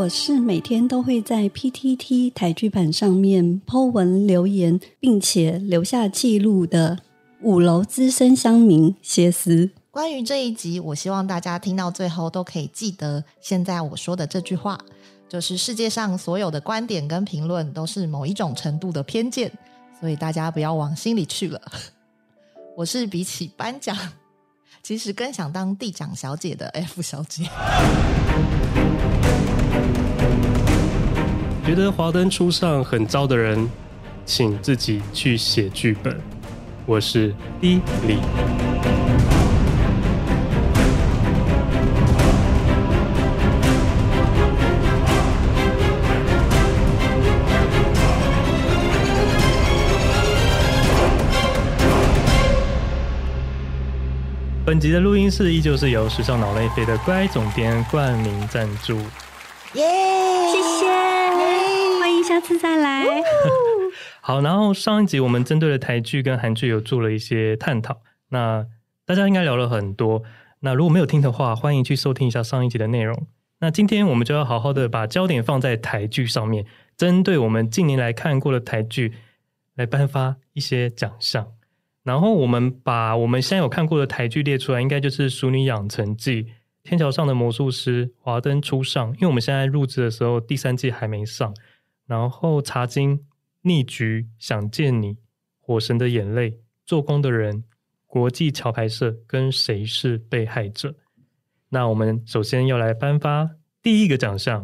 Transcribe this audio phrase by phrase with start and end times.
[0.00, 7.00] 我是每天都会在 PTT 台剧版上面 po 文留言，并且留下记录的
[7.42, 9.68] 五楼资深乡民歇思。
[9.90, 14.78] 关于这一集，我希望大家听到最后都可以记得，现在我说的这句话，
[15.28, 19.52] 就是世界上所有的观点跟评论都是某一种程度的偏见，
[20.00, 21.60] 所以大家不要往心里去了。
[22.74, 23.94] 我是比起颁奖，
[24.82, 27.44] 其实更想当地长小姐的 F 小姐。
[31.66, 33.70] 觉得华灯初上很糟的人，
[34.24, 36.20] 请自己去写剧本。
[36.84, 38.18] 我是 D 李。
[54.64, 58.96] 本集的录音室依旧是由时尚脑内飞的乖总编冠名赞助，
[59.74, 59.84] 耶!
[60.50, 60.86] 谢谢!
[62.00, 63.04] 欢迎下次再来。
[64.20, 68.66] 好，然后上一集我们针对了台剧跟韩剧有做了一些探讨，那
[69.06, 70.24] 大家应该聊了很多。
[70.60, 73.26] 那如果没有听的话，欢迎去收听一下上一集的内容。
[73.60, 79.12] 那今天我们就要好好的把焦点放在台剧上面，针对我们近年来看过的台剧
[79.76, 81.46] 来颁发一些奖项。
[82.02, 86.42] 然后我们把我们现在有看过的台剧列出来，应该就是《淑女养成记》
[86.90, 91.54] 《天桥上的魔术师》《华灯初上》，因为我们现在录制的时候第三季还没上。
[92.04, 93.16] 然后《茶金》
[93.62, 95.14] 《逆局》《想见你》
[95.60, 96.50] 《火神的眼泪》
[96.84, 97.58] 《做工的人》
[98.08, 100.88] 《国际桥牌社》跟《谁是被害者》。
[101.68, 103.48] 那我们首先要来颁发
[103.80, 104.60] 第一个奖项。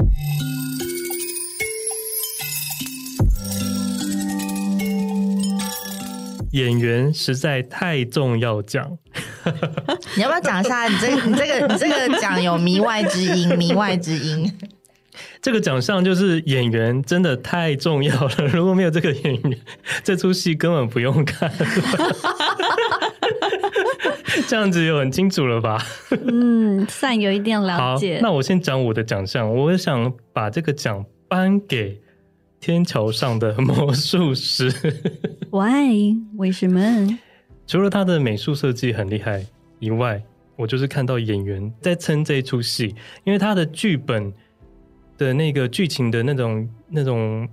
[6.50, 8.98] 演员实在太重要奖，
[10.16, 10.86] 你要不要讲一下？
[10.88, 14.52] 你这个、你这个、你这个奖有迷外之音，迷外之音。
[15.40, 19.58] 这个奖项就是演员真的太重要了，如果没有这个演员，
[20.02, 21.50] 这出戏根本不用看。
[24.48, 25.82] 这样子有很清楚了吧？
[26.10, 28.18] 嗯，算有一点了解。
[28.22, 32.00] 那我先讲我的奖项，我想把这个奖颁给。
[32.58, 34.72] 天桥上的魔术师
[35.50, 36.16] ，Why？
[36.36, 37.18] 为什么？
[37.66, 39.44] 除了他的美术设计很厉害
[39.80, 40.22] 以外，
[40.54, 42.94] 我就是看到演员在撑这一出戏，
[43.24, 44.32] 因为他的剧本
[45.18, 47.48] 的那个剧情的那种那种，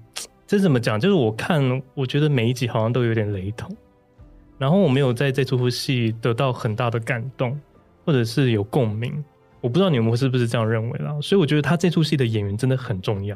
[0.46, 1.00] 这怎么讲？
[1.00, 3.76] 就是我看，我觉得每一集好像都有点雷同，
[4.58, 7.60] 然后我没有在这出戏得到很大的感动，
[8.06, 9.24] 或者是有共鸣。
[9.62, 13.36] 我不知道你们是不是这样认为啦，所以我觉得他这出戏的演员真的很重要。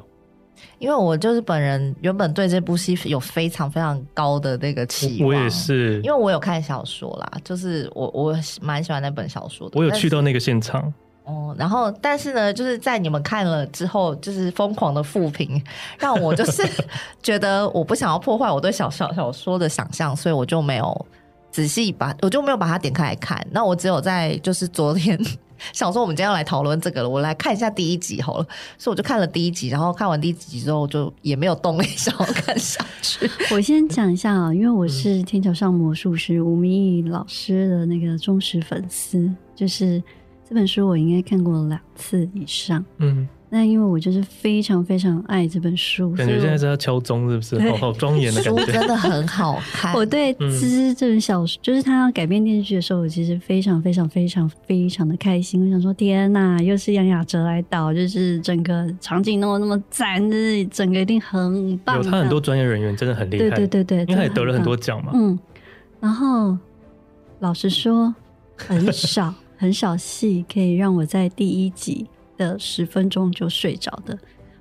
[0.79, 5.29] 因为我就是本人，原本对这部戏有非常非常高的那个期望。
[5.29, 9.79] 我也是，因为我有看小说啦，就是我我蛮喜欢那本小说的。
[9.79, 10.81] 我有去到那个现场。
[11.23, 15.61] 哦、嗯，然后但是呢，就是在你们看了之后，就是疯狂的复评，
[15.99, 16.63] 让我就是
[17.21, 21.05] 觉得我不想要破坏我对小小小说的想象，所以我就没有
[21.51, 23.45] 仔细把，我就没有把它点开来看。
[23.51, 25.19] 那我只有在就是昨天。
[25.73, 28.47] 想说我们今天要来讨论这个了，我来看一下第一集好了，
[28.77, 33.29] 所以我就看了第一集，然后看完第一集之后就也没有动力想要看下去。
[33.51, 40.01] 我先讲一下啊，因为我是天桥上魔术师吴明义老师的那个忠实粉丝，就是
[40.47, 42.83] 这本书我应该看过两次以上。
[42.97, 43.27] 嗯。
[43.49, 47.71] 那因为我就是非常非常爱这本书，感觉现在是要敲钟，是不是？
[47.71, 48.65] 好好庄严的感觉。
[48.65, 49.93] 书真的很好看。
[49.95, 55.63] 我对《兹》这本小说，就是他要改编电视剧的时候，我其实非常非常非常非常的开心。
[55.63, 61.95] 我想说，天呐，又是杨雅哲来导，就是整个场景弄得那么赞，就是整个一定很棒。
[61.95, 65.13] 有他很多专业人员真的很厉害，对对对对，因为他也得了很多奖嘛。
[65.15, 65.39] 嗯，
[66.01, 66.57] 然后
[67.39, 68.13] 老实说，
[68.57, 72.05] 很少 很少戏可以让我在第一集。
[72.37, 74.17] 的十分钟就睡着的，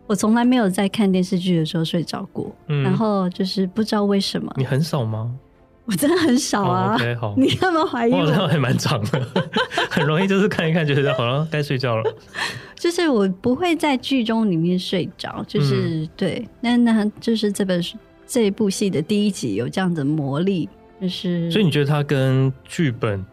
[0.06, 2.54] 我从来没有在看电视剧的时候睡着过。
[2.68, 5.32] 嗯，然后就是不知道为什么，你很少吗？
[5.84, 6.94] 我真的很少啊。
[6.94, 8.18] Oh, OK，好， 你干嘛怀疑我？
[8.18, 9.24] 我好像还蛮长的，
[9.88, 12.02] 很容易就是看一看，觉得好像该睡觉了。
[12.74, 16.48] 就是我不会在剧中里面睡着，就是、嗯、对。
[16.60, 17.96] 那那就是这本书
[18.26, 20.68] 这一部戏的第一集有这样的魔力，
[21.00, 23.24] 就是所以你觉得它跟剧本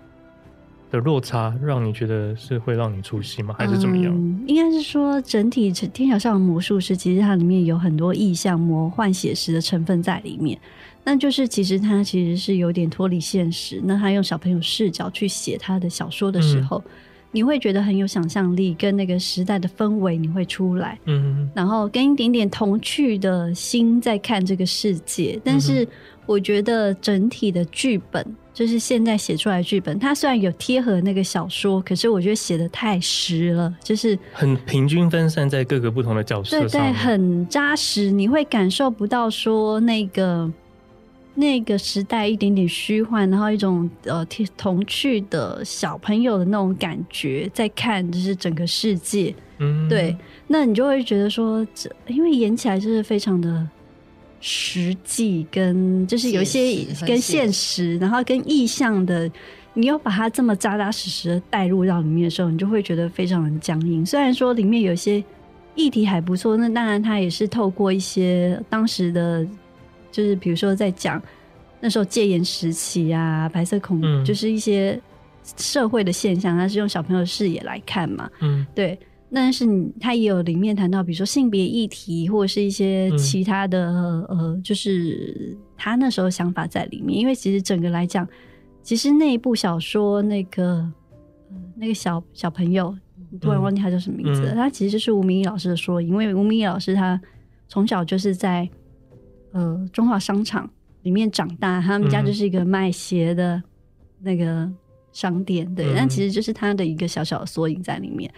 [0.94, 3.56] 的落差让你觉得是会让你出戏吗？
[3.57, 4.13] 还是怎么样？
[4.16, 10.56] 嗯、应该是说整体《天桥上的魔术师》其实它里面有很多意象、魔幻、写实的成分在里面。
[11.04, 13.81] 那就是其实它其实是有点脱离现实。
[13.84, 16.92] 那他用小朋友视角去写他的小说的时候，嗯、
[17.31, 25.38] 你会觉得很有想象力，跟那个时代的氛围你会出来，嗯，然后跟一点点童趣的心在看这个世界。
[25.44, 25.86] 但是
[26.25, 40.52] 我觉得整体的剧本，就是现在写出来的剧本，它虽然有贴合那个小说，可是我觉得写的太实了，就是很平均分散在各个不同的角色上，对对，很扎实，你会感受不到说那个。
[41.36, 44.24] 那个时代一点点虚幻，然后一种呃
[44.56, 50.16] 童趣的小朋友的那种感觉，在看就是整个世界，嗯，对，
[50.46, 53.68] 那你就会觉得说，这因为演起来就是非常的
[54.45, 59.31] 实际，跟就是有一些跟现实，然后跟意象的，
[59.74, 64.06] 你要把它这么扎扎实实的带入到里面的时候，你就会觉得非常的僵硬。
[64.06, 65.24] 虽然说里面有些
[65.75, 69.48] 议题还不错，那当然它也是透过一些当时的。
[70.12, 71.19] 就是比如说在讲
[71.80, 75.01] 那时候戒严时期啊，白色恐怖，嗯，就是一些
[75.57, 78.30] 社会的现象，它是用小朋友的视野来看嘛。
[78.42, 78.95] 嗯，对。
[79.33, 87.18] 但是你他也有里面谈到，比如说性别议题，或者是一些其他的，嗯、呃，就是他那时候想法在里面。
[87.18, 88.27] 因为其实整个来讲，
[88.81, 90.94] 其实那一部小说，那个、呃、
[91.75, 92.95] 那个小小朋友，
[93.41, 97.19] 突然忘记他叫什么名字了，嗯、他其实就是吴明义老师的说，因为吴明义老师他
[97.68, 98.69] 从小就是在。
[99.56, 100.68] 呃，中华商场
[101.03, 103.62] 里面长大，他们家就是一个卖鞋的
[104.19, 104.68] 那个
[105.12, 108.33] 商店，嗯、对，但其实就是他的一个小小的缩影在里面。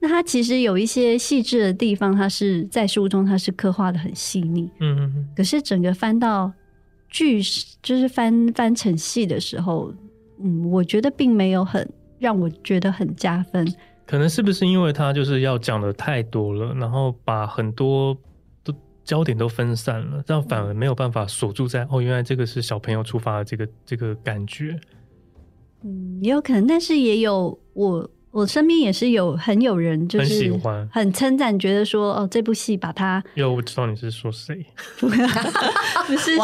[0.00, 5.28] 那它其实有一些细致的地方，它是在书中它是刻画的很细腻，嗯嗯嗯。
[5.36, 6.52] 可是整个翻到
[7.08, 7.40] 剧，
[7.82, 9.92] 就是翻翻成戏的时候，
[10.40, 13.66] 嗯，我觉得并没有很让我觉得很加分。
[14.06, 18.16] 可能是不是因为他就是要讲的太多了，然后把很多。
[19.04, 24.78] 焦点都分散了，这样反而没有办法锁住在哦，原来这个是小朋友出发的这个这个感觉。
[25.82, 28.10] 嗯，也有可能，但是也有我。
[28.30, 34.64] 我身边也是有很有人就是很喜欢、很称赞，觉得说哦，这部戏把他有我知道你是说谁，
[35.00, 36.38] 不是是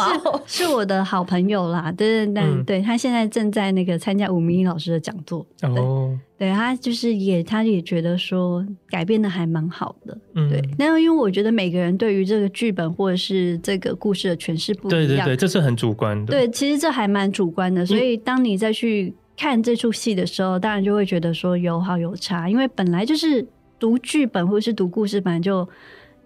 [0.45, 19.13] 是我的好朋友啦，对对对，嗯、对他现在正在那个参加吴明义老师的讲座哦，对，他就是也他也觉得说改编的还蛮好的，嗯、对，那因为我觉得每个人对于这个剧本或者是这个故事的诠释不一样，对对对，这是很主观的，对，其实这还蛮主观的，所以当你再去。
[19.37, 23.45] 看这出戏的时候，当然就会觉得说有好有差，因为本来就是
[23.79, 25.67] 读剧本或者是读故事，本来就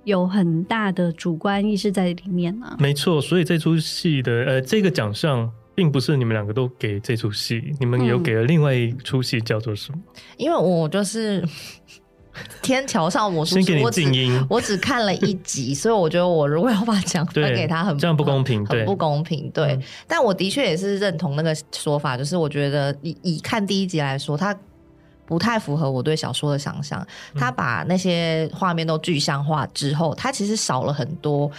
[0.04, 2.76] 有很大的主观意识在里面啊。
[2.80, 10.00] 没错，所以这出戏的呃这个奖项，并不是你们两个都给这出戏，你们有给了另外一出戏叫做什么？
[10.06, 11.44] 嗯，因为我就是。
[12.62, 19.50] 天桥上魔术师，先给你静音，我只我只看了一集， 所以我觉得我如果要把奖分给他很，很这样不公平，很不公平。
[19.52, 24.56] 对，嗯、但我的确也是认同那个说法，就是我觉得以以看第一集来说，它
[25.26, 27.06] 不太符合我对小说的想象。
[27.36, 31.52] 他把那些画面都具象化之后，他其实少了很多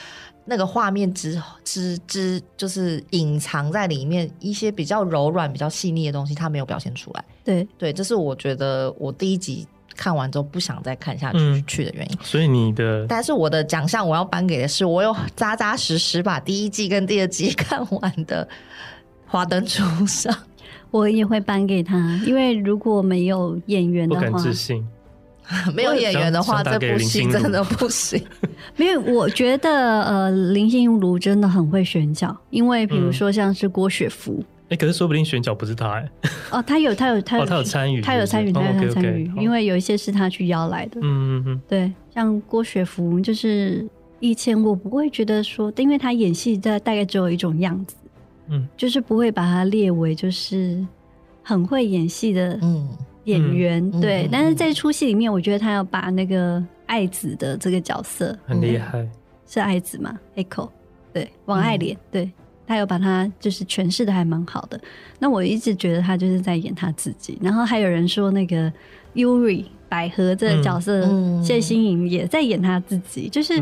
[0.44, 7.25] 那个画面之之之，就是隐藏在里面一些比较柔软、比较细腻的东西，他没有表现出来。
[7.44, 9.67] 对对，这是我觉得我第一集。
[9.97, 18.47] 看完之后不想再看下去去的原因，嗯，所以你的，但是我的奖项我要颁给的是，我有扎扎实实把第一季跟第二季看完的
[19.27, 20.33] 《华灯初上》，
[20.91, 24.87] 我也会颁给他，因为如果没有演员的话，不敢置信，
[25.75, 28.23] 没有演员的话，这部戏真的不行。
[28.77, 34.43] 没有，我觉得呃，林心如真的很会选角，因为比如说像是郭雪芙。
[34.70, 36.08] 哎、欸，可是说不定选角不是他哎。
[36.53, 41.00] 哦，他有，他有，他有，他有参与，他有参与，他有参与，因为有一些是他去邀来的。
[41.00, 41.60] 嗯嗯嗯。
[41.69, 43.84] 对，像郭雪芙，就是
[44.20, 47.96] 以前我不会觉得说，因为他演戏大大概只有一种样子，
[48.46, 50.86] 嗯，就是不会把他列为就是
[51.43, 52.56] 很会演戏的
[53.24, 53.84] 演员。
[53.93, 59.05] 嗯、对，嗯、但是在出戏里面，我觉得他要把那个爱子的这个角色很厉害，
[59.48, 60.69] 是爱子吗？Echo，
[61.12, 62.31] 对，王爱莲，嗯、对。
[62.70, 64.81] 他有把他就是诠释的还蛮好的，
[65.19, 67.36] 那我一直觉得他就是在演他自己。
[67.43, 68.72] 然后还有人说那个
[69.12, 73.22] Yuri 百合这个角色，嗯、谢欣颖也在演他自己。
[73.27, 73.60] 嗯、就是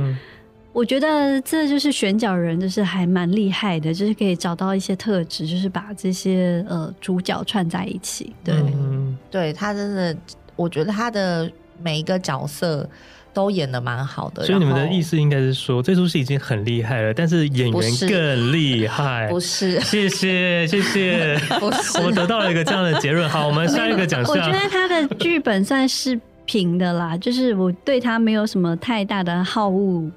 [0.75, 8.35] 我觉得这就是选角人，就是还蛮厉害的，就是可以找到一些特质，就是把这些呃主角串在一起。
[8.45, 10.15] 对，嗯、对他真的，
[10.55, 11.51] 我觉得他的
[11.83, 12.87] 每一个角色。
[13.33, 19.29] 都演的蛮好的，所以你们的意思应该是说，这出戏已经很厉害了，但是演员更厉害。
[19.29, 23.29] 不是，谢谢谢谢， 不是，我们得到了一个这样的结论。
[23.29, 24.35] 好，我们下一个奖项。
[24.35, 30.11] 我觉得他的剧本算是平的啦，就是我对他没有什么太大的好恶好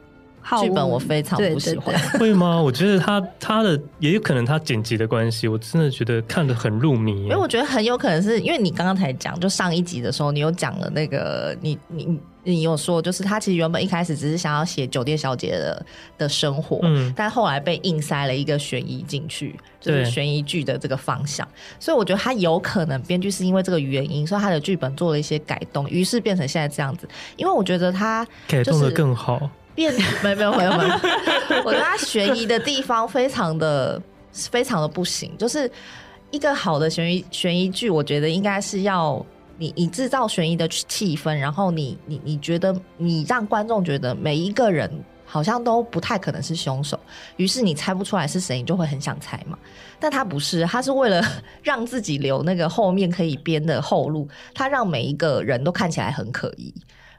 [0.61, 1.97] 剧本我非常不喜欢。
[2.19, 2.61] 会吗？
[2.61, 7.23] 我觉得他他的也有可能他剪辑的关系，我真的觉得看得很入迷。
[7.23, 15.85] 因为我觉得很有可能是因为你刚刚才讲，就上一集的时候，你有讲了那个你你你有说，就是他其实原本一开始只是想要写酒店小姐的
[16.17, 21.47] 的生活，嗯，但后来被硬塞了一个悬疑进去，就是悬疑剧的这个方向。
[21.79, 27.07] 所以我觉得他有可能编剧是因为这个原因，所以他的剧本做了一些改动，于是变成现在这样子。
[27.37, 29.49] 因为我觉得他改动的更好。
[29.75, 34.01] 变 没有没有没有没有， 我觉得他悬疑的地方非常的
[34.33, 35.35] 非常的不行。
[35.37, 35.69] 就是
[36.29, 39.25] 一个好的悬疑悬疑剧，我觉得应该是要
[39.57, 44.91] 你你制造悬疑的气氛，然后你你你觉得你让观众觉得每一个人
[45.25, 46.99] 好像都不太可能是凶手，
[47.37, 49.57] 于是你猜不出来是谁，你就会很想猜嘛。
[49.99, 51.23] 但他不是，他是为了
[51.61, 56.73] 让自己留那个后面可以编的后路，他让每一个人都看起来很可疑，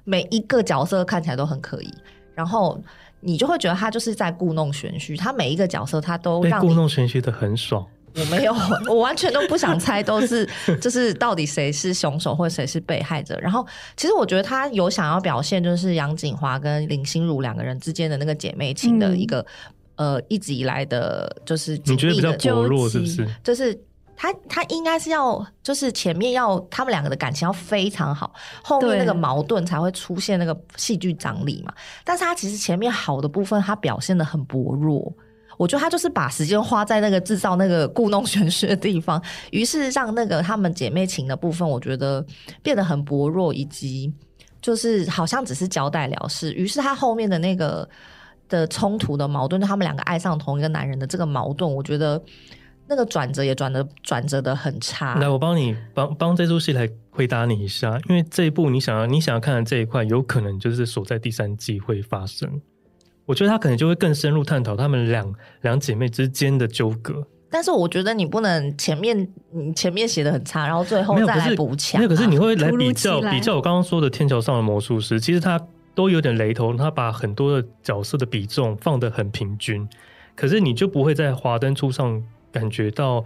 [0.05, 1.95] 每一个角色看起来都很可疑。
[2.35, 2.81] 然后
[3.21, 7.87] 你就会觉得他就是在故弄玄虚，他每一个角色他都让被故弄玄虚的很爽。
[8.15, 8.55] 我没有，
[8.89, 10.47] 我完全都不想猜，都是
[10.81, 13.39] 就是到底谁是凶手或谁是被害者。
[13.41, 19.41] 然后其实我觉得他有想要表现，就是杨锦华跟林心如两个人之间的那个姐妹情的一个、
[19.97, 23.27] 嗯、呃一直以来的，就是的你觉得比较薄弱是不是？
[23.43, 23.79] 就是。
[24.23, 31.75] 他他应该是要，就是前面要他们两个的感情要非常好，后面那个矛盾才会出现那个戏剧张力嘛。
[32.05, 35.13] 但是他其实前面好的部分，他表现的很薄弱。
[35.57, 42.25] 我觉得他就是把时间花在那个制造那个故弄玄虚的地方，于是让那个他们姐妹情的部分，我觉得
[42.63, 44.09] 变得很薄弱，以及
[44.61, 46.53] 就是好像只是交代了事。
[46.53, 47.89] 于是他后面的那个
[48.49, 52.23] 的冲突的矛盾，就他们两个爱上同一个男人的这个矛盾，我觉得。
[52.93, 55.15] 那个转折也转的转折的很差。
[55.15, 62.61] 来，我帮你帮帮这出戏来回答你一下，因为这一部你想要你想要看的这一块，有可能就是所在第三季会发生。
[63.25, 67.27] 我觉得他可能就会更深入探讨他们两两姐妹之间的纠葛。
[67.49, 71.99] 但是我觉得你不能前面你前面写的很差，然后最后再来补强。
[71.99, 75.59] 没有，可是你会来比较比较我刚刚说的《天桥上的魔术师》，其实他
[75.95, 79.89] 都有点雷同，他把很多的角色的比重放得很平均，
[80.37, 82.23] 可是你就不会在华灯初上。
[82.53, 83.25] 感觉到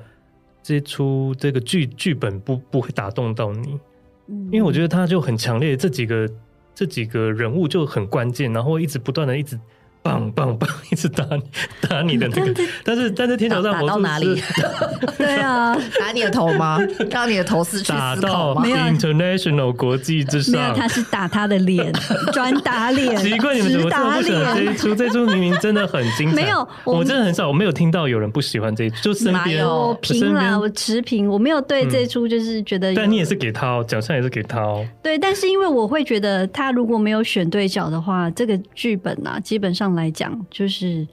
[0.63, 3.79] 这出这个剧剧本不不会打动到你，
[4.27, 6.31] 因为我觉得他就很强烈，这几个
[6.75, 9.59] 这几个人物就很关键，然后一直不断的一直。
[10.07, 10.69] 棒棒棒！
[10.91, 11.43] 一直打你
[11.89, 14.43] 打你的那个，但是但是天桥上魔术师打到哪里？
[15.19, 16.79] 对啊，打你的头吗？
[17.11, 18.63] 让你的头失去思考吗？
[18.65, 21.93] 打到 International 国际之上，没有，他是打他的脸，
[22.33, 23.17] 专打脸。
[23.17, 24.95] 奇怪，你们怎么这么不喜欢这一出？
[24.95, 26.37] 这一出明明真的很精彩。
[26.37, 28.97] 没有，我真的很少，我没有听到有人不喜欢这一出。
[29.03, 32.95] 就身边我平了，我持平，我没有对这一出就是觉得。
[32.95, 34.87] 但你也是给他哦，奖项也是给他哦。
[35.03, 39.96] 对，但是因为我会觉得他如果没有选对角的话，这个剧本啊，基本上。
[39.97, 41.05] 来讲，就是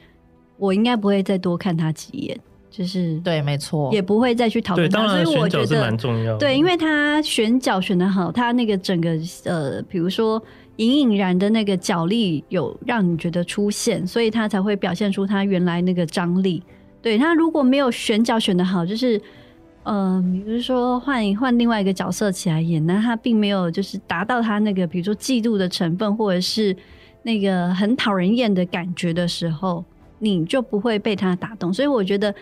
[0.57, 4.99] 我应该不会再多看他几眼，就是对，没错，也不会再去讨论他。
[4.99, 6.39] 当然，我觉得蛮重要的。
[6.39, 10.41] 对，因为他选角选的好，他那个整个呃，比如说
[10.77, 16.61] 隐隐然的那个角力有让你觉得出现，所以他才会表现出他原来那个张力。
[17.01, 19.21] 对，他如果没有选角选的好，就是
[19.83, 26.75] 呃，比如说换换另外一个角色起来演，那他并没有就是达到他那个比如说嫉妒的成分，或者是。
[27.23, 29.83] 那个很讨人厌的感觉的时候，
[30.19, 31.73] 你就不会被他打动。
[31.73, 32.33] 所以我觉得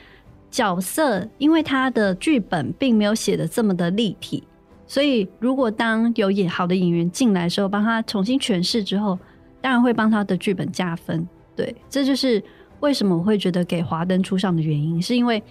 [0.49, 4.43] 角色，因为他的剧本并没有写的这么的立体，
[4.85, 9.17] 所以如果当有演好的演员进来的时候，帮他重新诠释之后，
[9.61, 11.25] 当然会帮他的剧本加分。
[11.55, 12.43] 对，这就是
[12.79, 15.41] 为什么我会觉得给华灯初上的原因，是因为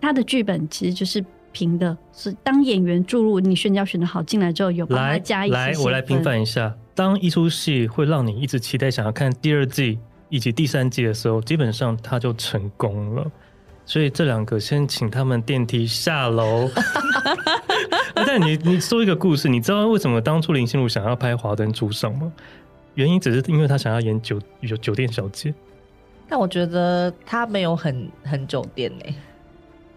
[0.00, 6.72] 他的剧本其实就是平的，是当演员注入你选角选的好进来之后，有帮他加一些来，来，我来平反一下。
[6.96, 9.98] 当一出戏会让你一直期待想要看第二季
[10.30, 13.30] 以及第三季的时候，基本上它就成功了。
[13.84, 16.68] 所以这两个先请他们电梯下楼。
[18.14, 22.32] 但你你说一个故事，你知道为什么当初林心如想要拍《华灯初上》吗？
[22.94, 25.54] 原因只是因为她想要演酒酒酒店小姐。
[26.28, 29.04] 但我觉得她没有很很酒店呢、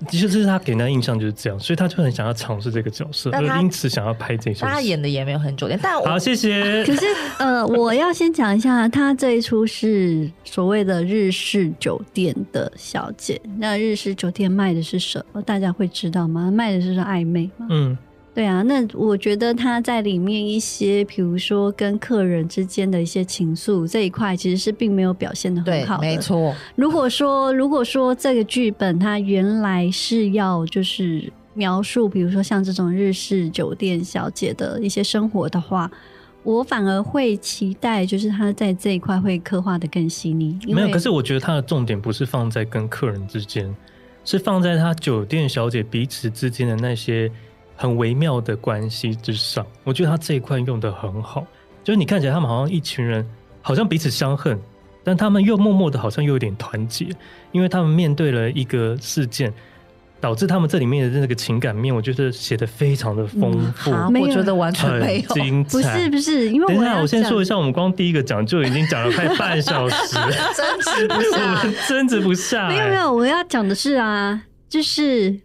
[0.08, 4.66] 其实这是他给人的印象就是这样，所以他就很想要尝试这个角色，而因此想要拍这出。
[4.66, 6.86] 他演的也没有很久，但我好谢谢。
[6.86, 7.06] 可是
[7.38, 13.40] 呃， 我要先讲一下，他这一出是所谓的日式酒店的小姐。
[13.58, 15.42] 那日式酒店卖的是什么？
[15.42, 16.50] 大家会知道吗？
[16.50, 17.68] 卖的就是暧昧吗？
[17.70, 17.98] 嗯。
[18.40, 26.04] 对啊，那我觉得他在里面一些，比如说跟客人之间的一些情愫这一块，其实是并没有表现的很好的。
[26.04, 26.56] 没错。
[26.78, 35.92] 如果说如果说这个剧本它原来是要就是描述，比如说像这种日式酒店小姐的一些生活的话，
[36.44, 40.58] 我反而会期待，就是他在这一块会刻画的更细腻。
[40.66, 43.76] 没有，可是我觉得他的重点不是放在跟客人之间，
[44.24, 47.30] 是放在他酒店小姐彼此之间的那些
[47.80, 49.66] 很微妙的关系之上。
[49.86, 51.48] 我觉得他这一块用的很好，
[51.82, 53.26] 就是你看起来他们好像一群人，
[53.62, 54.60] 好像彼此相恨，
[55.02, 57.08] 但他们又默默的，好像又有点团结，
[57.54, 59.54] 因为他们面对了一个事件。
[60.22, 63.90] 导致他们这里面的那个情感面，我觉得写的非常的丰富。
[63.90, 65.72] 嗯、我觉得完全没有精彩。
[65.72, 70.16] 不是不是，因为我等一下，我先说一下，我们光第一个讲就已经讲了快半小时，
[70.54, 72.68] 争执不下， 争执不下。
[72.68, 75.40] 没有没有，我要讲的是啊，就是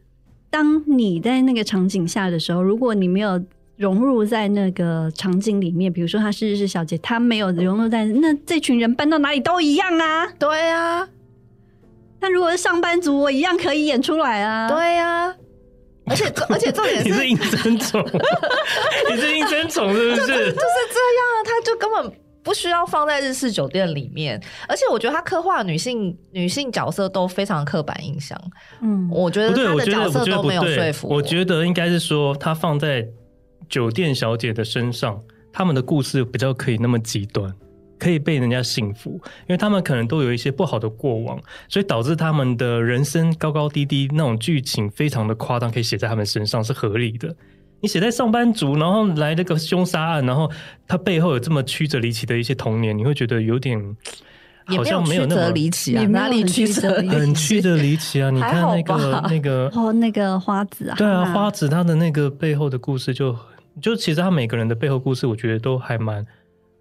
[0.54, 3.44] 当你在那个场景下的时候，如果你没有
[3.76, 10.28] 融入在那个场景里面，比如说她是日式小姐，她没有融入在那这群人搬到哪里都一样啊。
[10.38, 11.08] 对啊。
[12.20, 14.68] 那如果是上班族，我一样可以演出来啊！
[14.68, 15.37] 对呀、啊，
[16.06, 18.06] 而且而且重点是， 你是应征宠，
[19.11, 20.20] 你是应征宠是不是？
[20.20, 22.12] 就是、就是这样啊，他就根本
[22.45, 24.41] 不需要放在日式酒店里面。
[24.69, 28.41] 而且我觉得他刻画女性女性角色都非常刻板印象。
[28.83, 31.17] 嗯，我觉得他的角色都没有说服我。
[31.17, 33.05] 我觉得应该是说，他放在
[33.69, 35.21] 酒店小姐的身上，
[35.53, 37.53] 他们的故事比较可以那么极端。
[37.97, 47.35] 可以被人家信服，因为他们可能都有一些不好的过往，所以导致他们的人生高高低低，那种剧情非常的夸张，可以写在他们身上是合理的。
[47.85, 50.50] 你写在上班族，然后来那个凶杀案，然后
[50.88, 53.79] 他背后有这么曲折离奇的一些童年，你会觉得有点
[54.69, 56.95] 好像没有那么离奇啊，哪里曲折？
[57.07, 58.31] 很曲折离奇啊！
[58.31, 63.31] 你看那个那个 哦，那个花子啊，对啊，花子他的那个背后的故事就，
[63.83, 66.25] 就就其实他每个人的背后故事，我觉得都还蛮。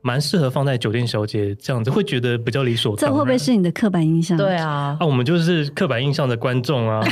[0.03, 3.11] 蛮适合放在酒店小姐这样子，会觉得比较理所当然。
[3.11, 4.37] 这会不会是你的刻板印象？
[4.37, 7.01] 对啊，啊，我们就是刻板印象的观众啊。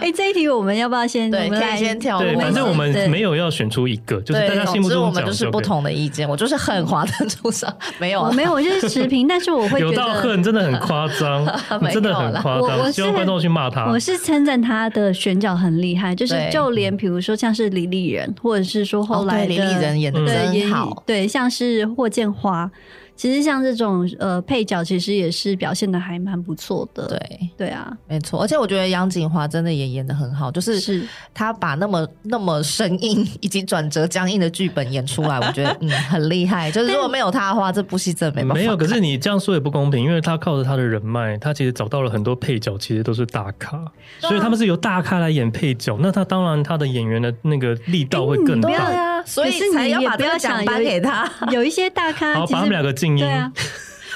[0.00, 1.30] 哎、欸，这一题我们要不要先？
[1.30, 2.18] 对，可以先挑。
[2.18, 6.28] 对，反正我们没有要选出一个，就是大家心目中我们就是不同的意见。
[6.28, 9.26] 我就是恨华灯初上， 没有，没有，我就是持平。
[9.32, 11.46] 但是我会觉得有到恨真的很夸张，
[11.92, 12.92] 真的很夸张。
[12.92, 13.86] 希望观众去骂他。
[13.86, 22.72] 我是称赞他的选角很厉害，就是就连比如说像是李丽人，或者是说后来的李丽人演的真好，对，像是霍建华。
[23.14, 27.06] 其实像这种呃配角，其实也是表现的还蛮不错的。
[27.06, 28.40] 对对啊，没错。
[28.40, 36.70] 而且我觉得杨锦华真的也演的很好，就是他把那么那么生硬 以及转折僵硬的剧本演出来，我觉得嗯很厉害。
[36.70, 38.54] 就是如果没有他的话，这部戏真的没办法。
[38.54, 43.84] 没有，可是你这样说也不公平，因为他靠着他的人脉，他其实找到了很多配角，其实都是大咖，
[44.20, 45.98] 所以他们是由大咖来演配角。
[46.00, 48.68] 那他当然他的演员的那个力道会更大。
[48.68, 51.30] 对啊，所以才要把这个奖颁给他。
[51.52, 52.92] 有一些大咖，好，把他们两个。
[53.18, 53.52] 对啊，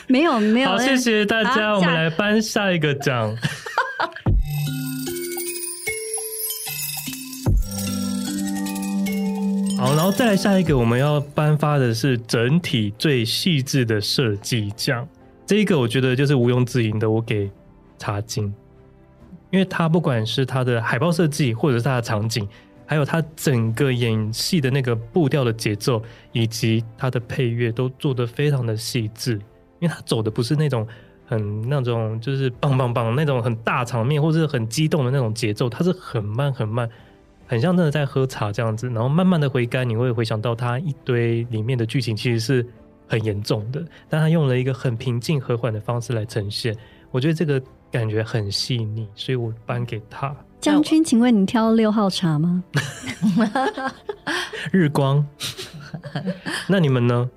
[0.07, 0.71] 没有没有。
[0.71, 3.37] 好，谢谢大家，我们来颁下一个奖。
[9.79, 15.07] 好，然后再来下一个，我们要颁发的是整体最细致的设计奖。
[15.45, 17.51] 这一个我觉得就是毋庸置疑的，我给
[17.99, 18.53] 茶晶，
[19.51, 22.49] 因为他不管是他的海报设计，或者是他的场景。
[22.87, 26.01] 还有他整个演戏的那个步调的节奏，
[26.33, 29.33] 以及他的配乐都做得非常的细致，
[29.81, 30.87] 因为他走的不是那种
[31.27, 36.89] 很那种就是棒棒棒那种很大场面或者是很激动的那种节奏，他是很慢很慢，
[37.47, 42.67] 很像真的在喝茶这样子，然后慢慢的回甘，你会回想到他一堆里面的剧情其实是
[43.09, 46.77] 很严重的，但他用了一个很平静和缓的方式来呈现，
[47.11, 50.35] 我觉得这个感觉很细腻，所以我颁给他。
[50.61, 52.65] 将军，请问你挑六号茶吗？
[54.73, 55.25] 日光。
[56.67, 57.31] 那你们呢？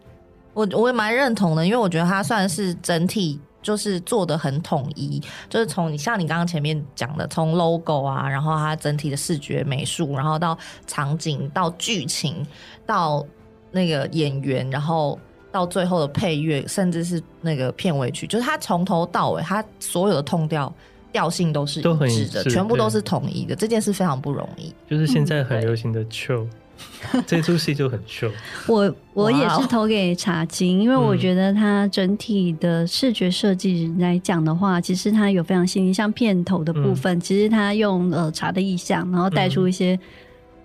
[0.54, 12.46] 我我也蛮认同的，因为我觉得它算是整体就是做的很统一，就是从你像你刚刚前面讲的，从 logo 啊，然后它整体的视觉美术，然后到场景，到剧情，
[12.86, 13.26] 到
[13.72, 15.18] 那个演员，然后
[15.52, 20.74] 到最后的配乐，甚至是那个片尾曲，就是它从头到尾，它所有的 tone 调。
[21.12, 21.84] 调性都是一
[22.26, 24.74] 致的，全部都是统一的，这件事非常不容易。
[24.90, 26.48] 就是现在很流行的 chill，
[27.26, 28.32] 这出戏就很 chill。
[28.68, 40.00] 我我也是投给茶金，因为我觉得它整体的视觉设计来讲的话，其实它有非常细腻，像片头的部分，其实它用呃茶的意象，然后带出一些。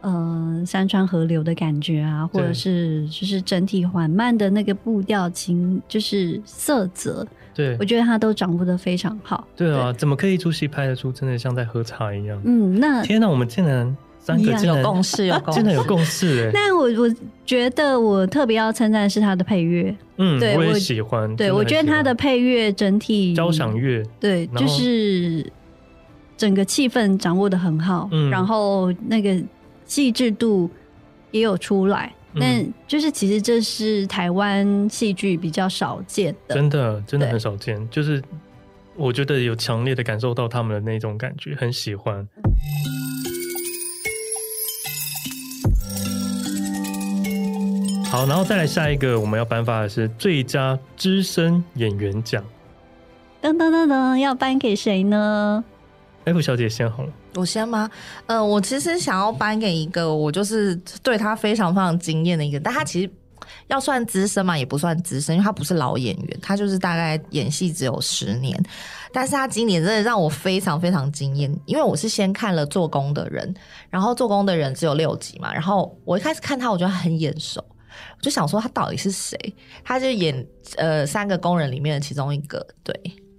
[0.04, 9.48] 呃，山川河流的感觉啊，或者是就是整体缓慢的那个步调，情就是色泽，对，我觉得他都掌握的非常好。
[9.56, 12.38] 对啊，对怎么可以一出戏拍得出真的像在喝茶一样？
[12.44, 16.50] 嗯，那天哪，我们竟然三个竟然有共识，有共识，真的有共识哎。
[16.52, 17.14] 那我我
[17.46, 21.34] 觉得我特别要称赞是他的配乐，嗯，对我也喜欢。
[21.34, 25.50] 对我觉得他的配乐整体交响乐，对，就是
[26.36, 29.42] 整个气氛掌握的很好，嗯，然后那个。
[29.86, 30.70] 细致度
[31.30, 37.88] 也有出来，但就是其实这是台湾戏剧比较少见的，真的真的很少见。
[37.90, 38.22] 就是
[38.96, 42.26] 我觉得有强烈的感受到他们的那种感觉，很喜欢。
[48.10, 52.44] 好，然后再来下一个，我们要颁发的是最佳资深演员奖。
[53.42, 55.64] 噔噔噔噔，要颁给谁呢
[56.24, 57.90] ？F 小姐先好了，我先吗？
[58.26, 63.10] 呃，我其实想要颁给一个，我就是对他非常非常惊艳的一个，但他其实
[63.68, 68.58] 要算资深嘛，也不算资深，因为他不是老演员，他就是大概演戏只有十年，
[69.12, 73.52] 但是他今年真的让我非常非常惊艳，因为我是先看了《做工的人》，
[73.90, 77.64] 然后《做工的人》只有六集嘛，然后我一开始看他，我觉得很眼熟，
[78.16, 79.36] 我就想说他到底是谁？
[79.82, 82.94] 他就演呃三个工人里面的其中一个，对。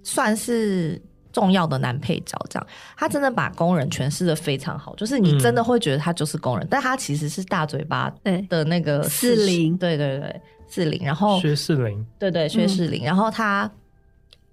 [0.08, 1.02] 算是
[1.36, 2.66] 重要的男配角，这样。
[2.96, 8.10] 他真的把工人诠释的非常好，就是你真的会觉得他就是工人，嗯、但他其实是大嘴巴
[8.48, 13.70] 的那个四零，对对对，四零，然后薛士林，对对薛士林，然后他。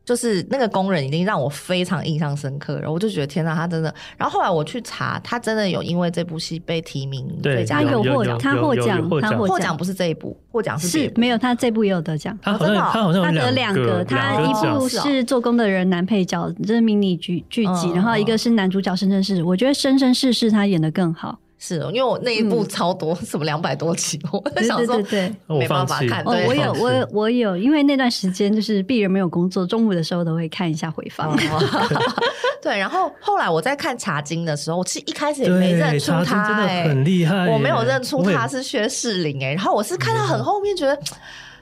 [0.05, 3.93] 就是那个工人已经让我非常印象深刻，然后我就觉得天哪，他真的。
[4.17, 12.37] 然后后来我去查，他真的有因为这部戏被提名最佳，他有获奖，他获奖，他获奖不是这一部，获奖是是没有，他这部也有得奖。
[12.41, 21.39] 他好像他好像他得两个，他一部是做工的人男配角，这是迷你剧剧集，然后一个是男主角生生世世，我觉得生生世世他演的更好。
[21.65, 26.21] 是，因为我那一部超多，嗯、 什么两百多集，我在想说，对对对，没办法看。
[26.25, 31.31] 哦，我有，我我有，因为那段时间就是鄙人没有工作，中午的时候都会看一下回放。
[31.31, 31.37] 哦、
[32.61, 40.99] 对，然后后来我在看《茶经》的时候，我其实一开始也没认出他，真的很厉害，我没有认出他是薛仕凌哎，然后我是看到很后面觉得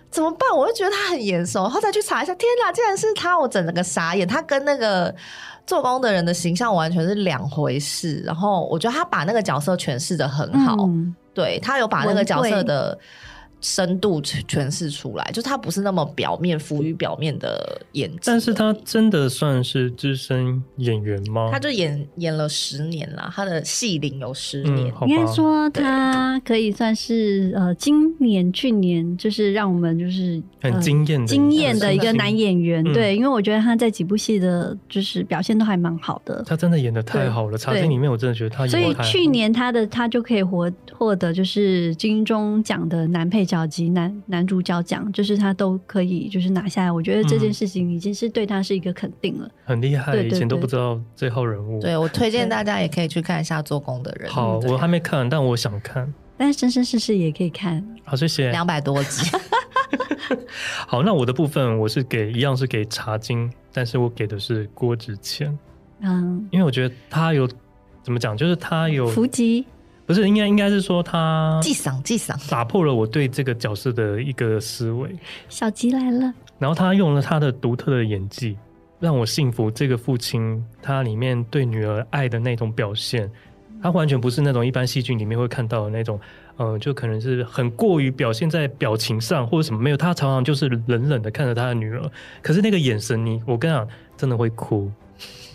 [0.09, 5.13] 怎么办，我就觉得他很眼熟，然后再去查一下，天哪，竟然是他，我整个傻眼，他跟那个。
[5.71, 12.99] 做工的人的形象完全是两回事，然后我觉得他把那个角色诠释的很好，嗯、对，他有把那个角色的。
[13.61, 21.49] 深度诠释出来，就是他不是那么表面浮于表面的演技，但是他真的算是资深演员吗？
[21.51, 43.45] 他就演演了十年了，他的戏龄有十年，嗯、应该说他可以算是呃，今年去年就是让我们就是很惊艳惊艳的一个男演员，嗯、对，因为我觉得他在几部戏的就是表现都还蛮好的，他真的演的太好了，茶金里面我真的觉得他演得太好了，所以去年他的他就可以获获得就是金钟奖的男配。
[43.51, 46.89] 角级男男主角奖，就是他都可以，就是拿下来。
[46.91, 50.15] 我觉得这件事情已经是对他是一个肯定了，很厉害。
[50.15, 51.81] 以前都不知道这号人物。
[51.81, 54.29] 对，我推荐大家也可以去看一下《做工的人》。
[54.33, 56.11] 好，我还没看，但我想看。
[56.37, 57.85] 但是生生世世也可以看。
[58.05, 58.49] 好，谢谢。
[58.51, 59.29] 两百多集。
[60.87, 65.57] 好，那我的部分我是给一样是给茶金，但是我给的是郭子谦。
[65.99, 67.47] 嗯，因为我觉得他有
[68.01, 69.65] 怎么讲，就是他有伏击。
[70.11, 75.09] 不是，应该应该是说他既赏既赏，打破了我对这个角色的一个思维。
[75.47, 78.57] 小吉来了，然后他用了他的独特的演技，
[78.99, 83.31] 让我信服这个父亲他里面对女儿爱的那种表现，
[83.81, 86.19] 他完全不是那种一般戏剧里面会看到的那种，
[86.57, 94.91] 嗯、呃，就可能是很过于表现在表情上或者什么没有，他常常就是冷冷的看着他的女儿，可是那个眼神你，你我跟你讲，真的会哭。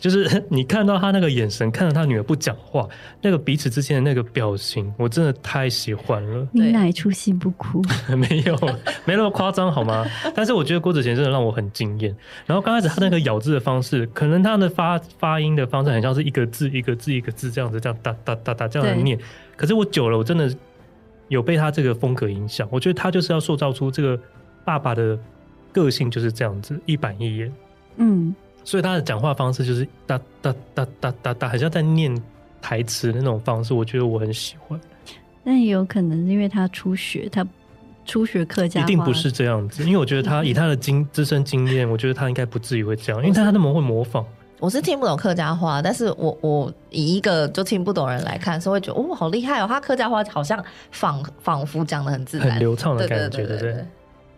[0.01, 2.87] 就是你看到他那个眼神，看到他女儿不讲话，
[3.23, 6.47] 那个彼此之间的那个表情，我真的太喜欢了。
[6.53, 7.83] 你哪一出戏不哭？
[8.17, 8.57] 没有，
[9.05, 10.05] 没那么夸张好吗？
[10.35, 12.15] 但是我觉得郭子贤真的让我很惊艳。
[12.45, 19.19] 然后刚开始他那个咬字的方式，可能他的发发音的方式很像是一个字一个字一个字这样子，这样哒哒哒哒这样子念。
[19.57, 20.55] 可是我久了，我真的
[21.29, 22.69] 有被他这个风格影响。
[22.71, 24.19] 我觉得他就是要塑造出这个
[24.65, 25.19] 爸爸的
[25.73, 27.53] 个性就是这样子，一板一眼。
[27.97, 28.35] 嗯。
[28.67, 32.13] 所以他的讲话方式就是哒哒哒哒哒哒，好像在念
[32.61, 34.79] 台词的那种方式，我觉得我很喜欢。
[35.45, 37.47] 但也有可能是因为他初学，他
[38.05, 39.85] 初学客家话，一定不是这样子。
[39.85, 44.27] 因为我觉得他以他的经资深经验，我觉得他应该不至于会这样，因为他那么会模仿。
[44.59, 53.87] 我是听不懂客家话，但是我我以一个就听不懂人来看，所以会觉得哦，好厉害哦，他客家话好像仿仿佛讲的很自然、很流畅的感觉，对不对？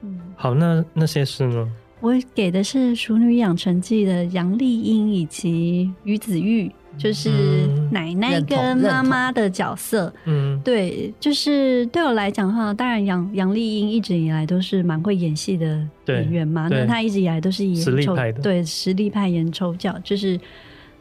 [0.02, 1.66] 嗯，好，那那些事呢？
[2.00, 10.12] 我给的是《熟女养成记》的杨丽英以及于子玉，就是奶奶跟妈妈的角色。
[10.24, 16.68] 嗯，对，就是对我来讲的话，当然杨杨丽英一直以来都是蛮会演戏的演员嘛。
[16.70, 20.38] 那她一直以来都是演实力派的，对，实力派演丑角，就是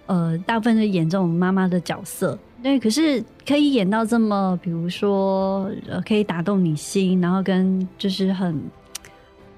[0.08, 2.38] 呃，大部分是演这种妈妈的角色。
[2.64, 8.60] 对，可是可以演到这么，比如说呃，可以打动你心，然后跟就是很。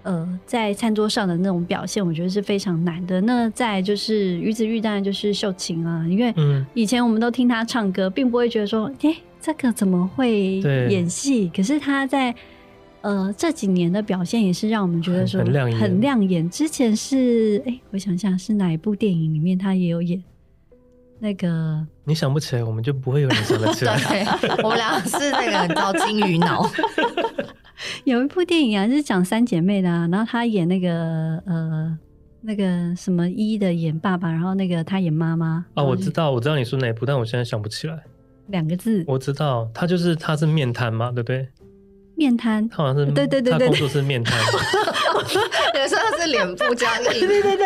[0.04, 3.20] 呃，在餐桌上的那种表现，我觉得是非常难的。
[3.22, 6.34] 那再就是于子玉，当然就是秀琴啊，因为
[6.74, 10.60] 以前我们都听她唱歌，并不会觉得说，哎、欸，这个怎么会
[10.90, 11.52] 演戏？
[11.54, 12.34] 可是他在
[13.02, 15.80] 呃这几年的表现也是让我们觉得说很亮眼。
[15.80, 16.50] 很亮眼。
[16.50, 20.24] 之前是哎，我想想是哪一部电影里面他也有演
[21.20, 21.86] 那个？
[22.06, 23.98] 你想不起来，我们就不会有人想得起来。
[24.40, 26.70] 对，我们俩是那个叫金鱼脑。
[28.06, 31.98] 有一部电影啊，就是讲三姐妹的啊，然后她演那个呃。
[32.42, 35.66] 那个什么一的演爸爸，然后那个她演妈妈。
[35.74, 38.02] 啊，我知道，我知道你说哪一部，但我现在想不起来。
[38.48, 39.04] 两个字。
[39.06, 41.46] 我知道，她就是她是面瘫嘛，对不对？
[42.16, 42.66] 面瘫。
[42.70, 44.40] 他好像是对对对对，他工作是面瘫。
[45.76, 47.20] 有时候他是脸部僵硬。
[47.28, 47.58] 对对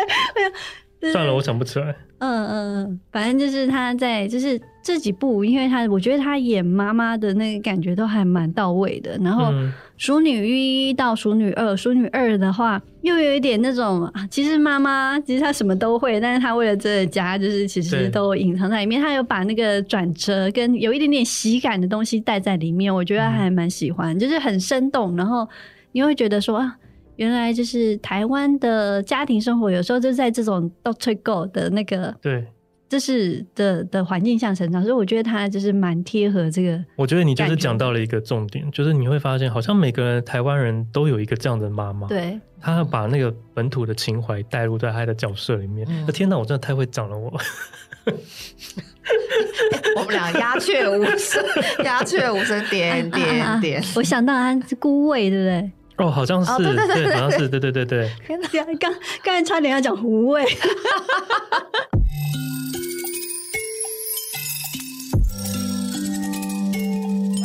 [0.98, 1.94] 对，算了，我想不起来。
[2.24, 9.18] 嗯嗯，反正就是他在，就是这几部，因为他我觉得他演妈妈的那个感觉都还蛮到位的。
[9.18, 9.52] 然后
[9.96, 19.00] 《熟女一》到《熟女二》，《熟女二》的话又有一点那种，其实妈妈其实她什么都会，但是她为了这个家，就是其实都隐藏在里面。
[19.00, 25.16] 她有把那个转折跟有一点点喜感的东西带在里面，我觉得还蛮喜欢，就是很生动。
[25.16, 25.48] 然后
[25.92, 26.76] 你会觉得说啊。
[27.16, 32.46] 原来就是台湾的家庭生活，有时候就在这种 Doctor Go 的那个对，
[32.88, 36.84] 就是的的环境下成长，所以我觉得他就是蛮贴合这个。
[36.96, 45.86] 我觉得你就是讲到了一个重点，就是你会发现，好像每个人台湾人都有一个这样的妈妈，对，他把那个本土的情怀带入在他的角色里面。
[45.88, 47.32] 那、嗯、天哪，我真的太会讲了我，
[49.96, 51.42] 我们俩鸦雀无声，
[51.84, 53.28] 鸦雀无声，点点
[53.60, 53.92] 点、啊啊啊。
[53.96, 55.70] 我想到他是孤味，对不对？
[55.96, 58.10] 哦，好像是，哦、对，对，对，好像是，对对对对。
[58.26, 58.48] 天哪，
[58.80, 60.44] 刚刚才差点要讲胡味。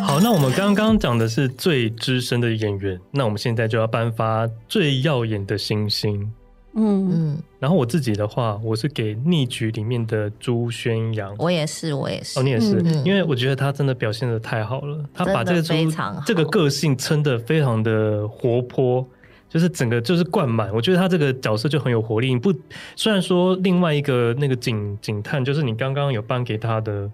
[0.04, 6.34] 好，那我们刚刚讲的是最资深的演员，那我们现在就要颁发最耀眼的星星。
[6.74, 11.36] 嗯嗯，然后我自己的话，我是给逆局里面的朱宣阳。
[11.40, 12.40] 我也是，我也是。
[12.40, 19.06] 哦，你也是，嗯、因为我觉得他真的表现的太好了，他把这个非常这个个性撑的非常的活泼，
[19.50, 20.72] 就是整个就是灌满。
[20.72, 22.32] 我觉得他这个角色就很有活力。
[22.32, 22.54] 你不
[22.96, 27.10] 虽然说另外一个那个警警探，就是你刚刚有颁给他的，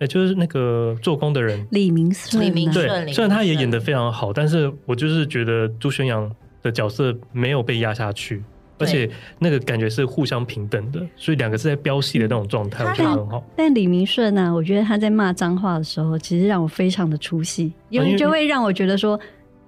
[0.00, 3.10] 哎，就是那个做工的人李明顺，李明顺。
[3.10, 6.30] 虽然他也演的非常好，但是我就是觉得朱宣阳
[6.62, 8.44] 的角色没有被压下去。
[8.78, 9.08] 而且
[9.38, 13.42] 那个感觉是互相平等的，所以两个是在飙戏的那种状态，我觉得很好。
[13.56, 19.18] 但李明顺呢、啊，我觉得他在骂脏话的时候，其实让我非常的出戏，因为就会让我觉得说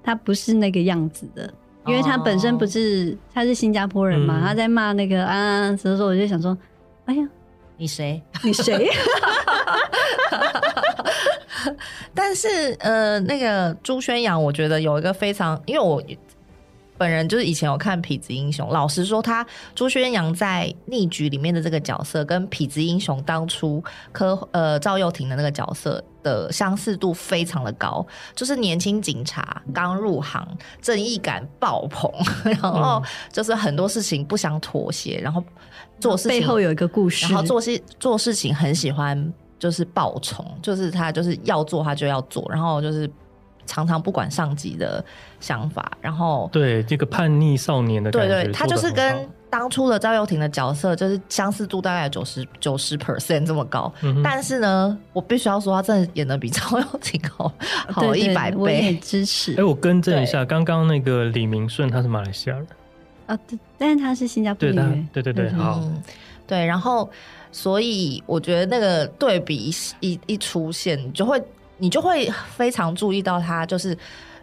[0.03, 1.51] 他不是那个样子的，
[1.87, 6.57] 因为他本身不是他是新加坡人嘛，他在骂那个啊，所以说我就想说，
[7.07, 7.27] 哎呀，
[7.77, 8.23] 你谁？
[8.42, 8.88] 你谁？
[12.14, 16.03] 但是呃，那个朱宣阳，我觉得有一个非常，因为我。
[16.99, 30.47] 本人就是以前有看《痞子英雄》，老实说，他朱轩阳在逆局里面的这个角色，跟《痞子英雄》当初柯呃赵又廷的那个角色的相似度非常的高，就是年轻警察刚入行，
[30.83, 33.01] 正义感爆棚，然后
[33.33, 35.43] 就是很多事情不想妥协，然后
[36.01, 43.09] 做事情背后有一个故事，然后做事做事情很喜欢就是爆冲，就是他就是要做他就要做，然后就是。
[43.68, 45.04] 常常不管上级的
[45.38, 57.52] 想法，然后对这个叛逆少年的感觉，对对，他就是跟当初的赵又廷的角色就是相似度大概九十九十 percent 这么高，嗯，但是呢，我必须要说他真的演的比赵又廷好
[57.90, 59.54] 好一百倍，我也支持。
[59.59, 62.66] 哎，我更正一下，刚刚那个李明顺他是马来西亚人。
[63.26, 66.02] 啊，对，但是他是新加坡人，对对对，好，嗯，
[66.46, 67.09] 对，然后
[67.52, 71.38] 所以我觉得那个对比一一,一出现，你就会。
[71.79, 73.97] 你就会非常注意到他，就是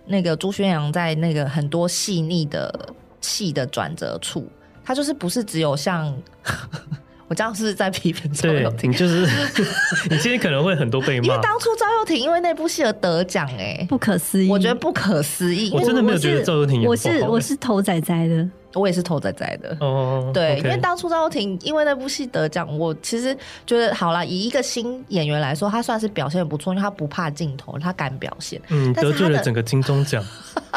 [0.06, 2.74] 那个朱宣阳在那个很多细腻的
[3.22, 4.48] 戏的转折处，
[4.84, 6.16] 他就是不是只有像
[7.28, 9.28] 我这样是在批评赵又廷，就是
[10.10, 18.48] 你今天可能会很多被骂，因为当初赵又廷因为那部戏而得奖，哎，不可思议，我觉得不可思议，我真的没有觉得赵又廷演我是我是头仔仔的。
[18.76, 19.76] 我也是头仔仔的。
[19.80, 20.64] 哦，对，okay.
[20.66, 23.36] 因为当初赵又廷因为那部戏得奖，我其实
[23.66, 30.24] 觉得好了，以一个新演员来说，他算是表现得不错，因为他不怕镜头，他敢表现，嗯，得罪了整个金钟奖，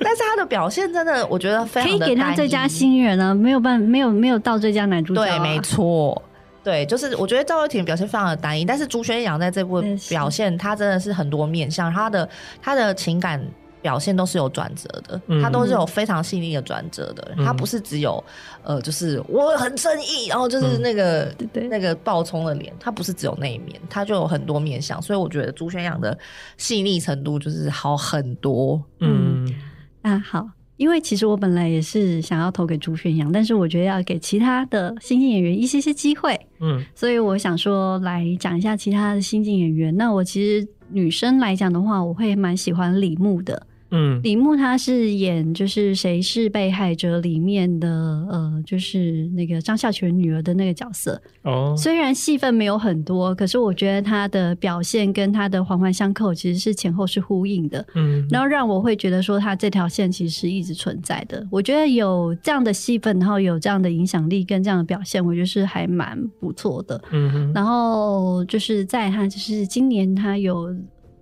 [0.00, 6.22] 但是他的表现真的，我觉得非常的可以给他最佳新人啊，没有办法，没有没有到最佳男主角，啊，对，没错，
[6.62, 12.28] 对，就是我觉得赵又廷表现非常的单一，但是朱轩阳在这部表现，他真的是很多面向，他的
[12.62, 13.44] 他的情感。
[13.86, 18.22] 表现都是有转折的，他都是有非常细腻的转折的，他、嗯、不是只有
[18.64, 26.18] 呃，就是我很正义，然后就是那个、嗯、那个暴冲的脸，他不是只有那一面，他就有很多面相，所以我觉得朱轩阳的
[26.56, 28.82] 细腻程度就是好很多。
[28.98, 29.54] 嗯，
[30.02, 30.44] 那好，
[30.78, 39.96] 因为其实我本来也是想要投给朱轩阳，但是我觉得要给其他的新晋演员一些些机会，嗯，所以我想说来讲一下其他的新晋演员。
[39.96, 43.64] 那我其实女生来讲的话，我会蛮喜欢李牧的。
[43.90, 47.88] 嗯，李牧他是演就是谁是被害者里面的
[48.30, 51.20] 呃，就是那个张孝全女儿的那个角色。
[51.42, 57.86] 哦，虽然戏份没有很多，可是我觉得他的表现跟他的环环相扣，其实是前后是呼应的。
[57.94, 61.46] 嗯，然后让我会觉得说他这条线其实是一直存在的。
[61.50, 67.00] 我觉得有这样的戏份，然后有这样的影响力跟这样的表现，我觉得是还蛮不错的。
[67.12, 70.74] 嗯，然后就是在他就是今年他有。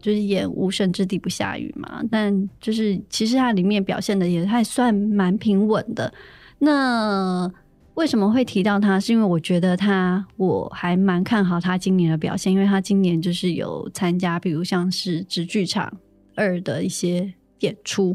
[0.05, 6.13] 就是演无神之地不下雨嘛，但就是其实他里面表现的也还算蛮平稳的。
[6.59, 7.51] 那
[7.95, 9.01] 为什么会提到他？
[9.01, 15.91] 是因为我觉得他我还蛮看好他今年的表现，因为他今年就是有参加，比如像是直剧场
[16.35, 18.15] 二的一些演出。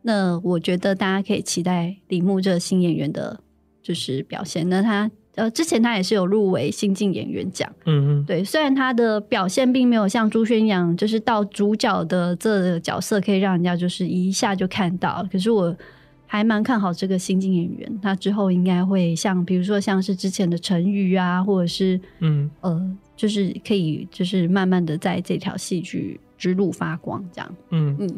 [0.00, 3.38] 那我觉得大家可以期待李牧这个新演员的，
[3.82, 4.66] 就是表现。
[4.66, 5.10] 那他。
[5.36, 15.74] 呃，之前他也是有入围新晋演员奖，嗯嗯，对，虽然他的表现并没有像朱轩洋，就是到主角的这个角色可以让人家就是一下就看到，可是我
[16.26, 22.50] 还蛮看好这个新晋演员，他之后应该会像，比如说像是之前的陈宇啊，或者是嗯。
[22.62, 28.10] 呃，就是可以就是慢慢的在这条戏剧之路发光，这样，嗯嗯，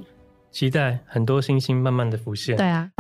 [0.51, 2.91] 期待很多星星慢慢的浮现，对啊。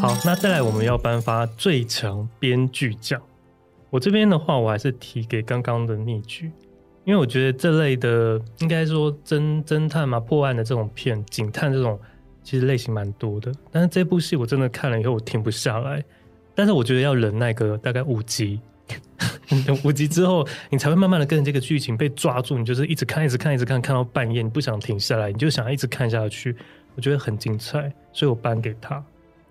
[0.00, 3.20] 好，那再来我们要颁发最强编剧奖。
[3.90, 6.52] 我这边的话，我还是提给刚刚的逆局，
[7.04, 11.98] 因为我觉得这类的应该说侦侦探嘛、破案的这种片、警探这种，
[12.44, 13.52] 其实类型蛮多的。
[13.72, 16.04] 但是这部戏我真的看了以后，我停不下来。
[16.54, 18.60] 但是我觉得要忍耐个大概五集，
[19.84, 22.56] 五集之后，你才会慢慢的跟着这个剧情被抓住。
[22.56, 26.54] 你就是一直看、一直看、一直看，看到半夜，你不想停下来，你就想要一直看下去。
[26.94, 29.02] 我觉得很精彩，所以我颁给他。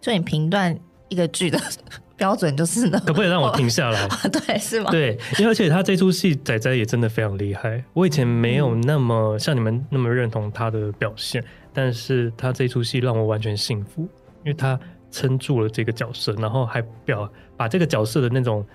[0.02, 0.78] 就你评断
[1.10, 1.60] 一个剧的
[2.18, 3.00] 标准就是呢？
[3.06, 4.08] 可不可以让我停下来？
[4.32, 4.90] 对，是吗？
[4.90, 7.84] 对，因为而且他这出戏仔仔也真的非常厉害。
[7.94, 14.02] 我以前没有那么像你们那么认同他的表现，但是他这出戏让我完全信服，
[14.44, 14.80] 因为他
[15.12, 18.66] 撑住了这个角色，然后还表把这个角色的那种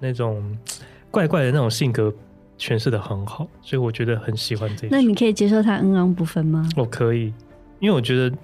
[0.00, 0.56] 那种
[1.10, 2.10] 怪怪的那种性格
[2.58, 4.90] 诠释的很好，所以我觉得很喜欢这一。
[4.90, 6.66] 那你可以接受他恩昂不分吗？
[6.74, 7.32] 我可以，
[7.78, 8.34] 因为我觉得。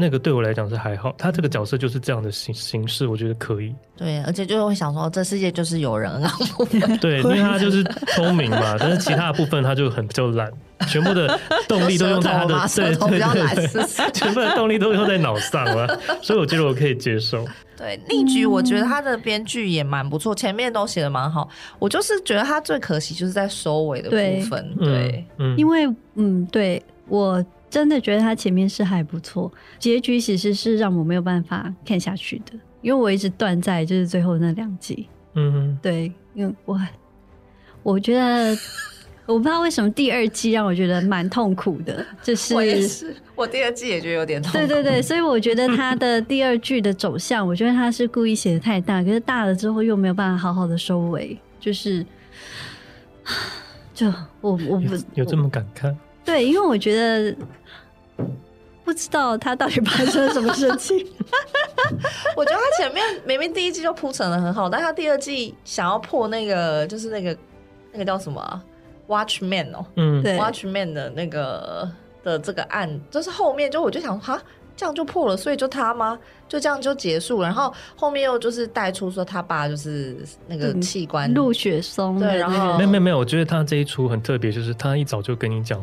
[0.00, 3.74] 那个对我来讲是还好，他这个角色就是这样的形形式，我觉得可以。
[3.96, 6.32] 对，而且就会想说，这世界就是有人啊。
[7.02, 7.82] 对，因为他就是
[8.14, 10.48] 聪明嘛， 但是其他的部分他就很比较懒，
[10.86, 17.44] 全部的动力都用在他的 对对对，全部的动力都用在脑上了，所以我觉得我可以接受。
[17.76, 21.48] 对，逆局我觉得他的编剧也蛮不错，前面都写的蛮好，
[21.80, 24.74] 我就是觉得他最可惜就是在收尾的部分。
[24.76, 27.44] 对，对嗯，因为嗯，对我。
[27.70, 35.08] 真的觉得他前面是还不错，结局其实是让我没有办法看下去的，因为我一直断在就是最后那两集。
[35.34, 36.80] 嗯哼，对，因为我
[37.82, 38.56] 我觉得
[39.26, 44.58] 我不知道为什么第二季让我觉得蛮痛苦的，就是我也是，我第二季也觉得有点痛苦。
[44.58, 52.04] 对对对，所以我觉得他的第二句的走向，我觉得他是故意写的太大，可是大了之后又没有办法好好的收尾，就是
[53.92, 54.06] 就
[54.40, 55.94] 我我不有，有这么感慨。
[56.24, 57.34] 对，因为我觉得
[58.84, 61.06] 不知道他到底发生了什么事情。
[62.34, 67.36] 我觉得他前面明明第一季就铺陈的很好，但他第二季想要破那个，就是那个
[67.92, 68.62] 那个叫什么、啊、
[69.06, 71.86] Watchman 哦，嗯，对，Watchman 的那个
[72.24, 74.40] 的这个案，就是后面就我就想哈，
[74.74, 76.18] 这样就破了，所以就他吗？
[76.48, 85.78] 就这样就结束了，然后后面又就是带出说他爸就是那个器官陆雪松，对，然后没有没有没有，我觉得他这一出很特别，就是他一早就跟你讲。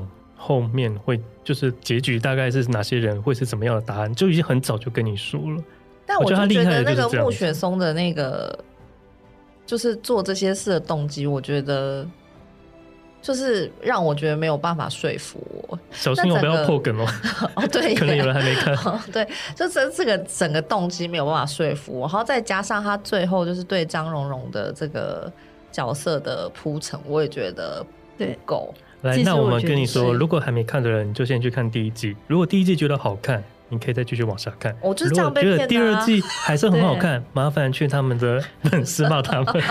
[0.45, 5.63] 后面会就是结局大概是哪些人会是怎么样的答案，就已经很早就跟你说了。
[6.05, 6.45] 但我觉得
[6.83, 8.55] 那个穆雪松的那个
[9.65, 12.07] 就是做这些事的动机，我觉得
[13.23, 15.79] 就是让我觉得没有办法说服我。
[15.91, 17.07] 小心我不要破梗哦！
[17.57, 18.75] 哦，对，可能有人还没看。
[18.85, 25.31] 哦、对，就这这个整个动机没有办法说服我，然后再加上他最后就是对张蓉蓉的这个
[25.71, 27.83] 角色的铺陈，我也觉得
[28.15, 28.71] 不够。
[29.05, 32.15] 来，那我们跟你说，如果还没看的人，你就先去看第一季。
[32.27, 34.75] 如果第一季觉得好看，你可以再继续往下看。
[34.81, 35.67] 我就是这样被骗的啊。
[35.67, 39.45] 如果觉得第二季还是很好看，麻烦去他们的粉丝骂他们。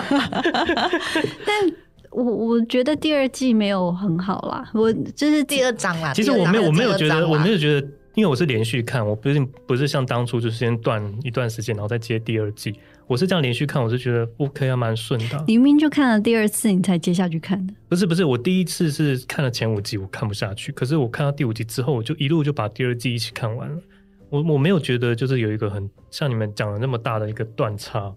[1.45, 1.73] 但
[2.11, 6.13] 我我觉得第二季没有很好啦，我就是第二章啦。
[6.15, 12.73] 其实我没有，我没有觉得，我没有觉得因为我是连续看，我不是不是像当初就是先断一段时间，然后再接第二季。
[13.07, 15.45] 我是这样连续看，我是觉得 OK 啊，蛮顺的。
[15.47, 17.75] 你明明就看了第二次，你才接下去看的？
[17.89, 20.73] 不是不是，我第一次是看了前五集，我看不下去。
[20.73, 23.79] 可是我看到第五集之后，我就一路就把第二季一起看完了。
[24.31, 28.13] 我我没有觉得就是有一个很像你们讲的那么大的一个断差。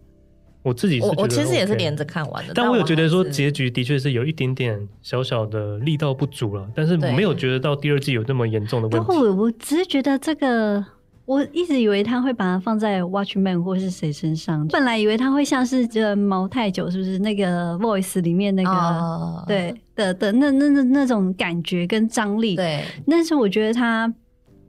[0.64, 9.08] 我自己是觉得、OK，我其实也是连着看完的，但我有觉得说结局的确是有一点点小小的力道不足了，但是我没有觉得到第二季有那么严重的问题。
[9.10, 10.84] 我我只是觉得这个，
[11.28, 24.12] 我一直以为他会把它放在 Watchman 或是谁身上，本来以为他会像是这毛太久是不是那个 Voice 里面那个、哦、对的的那那那那种感觉跟张力，对，但是我觉得他。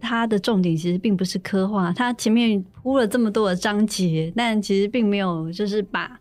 [0.01, 6.17] 他的重点其实并不是刻画，他前面铺了这么多的章节，但其实并没有就是把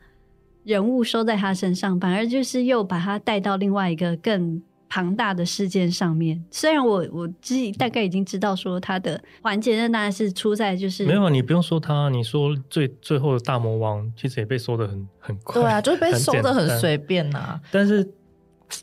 [0.63, 4.59] 人物收在他身上，反而就是又把他带到另外一个更
[4.89, 6.43] 庞大的事件上面。
[6.51, 17.61] 虽然我我自己大概已经知道说他的环节，那当然是出在就是没有，你不用说他，你说最最后的大魔王其实也被收的很很快，对啊，就是被收的很随便呐、啊。
[17.71, 18.07] 但是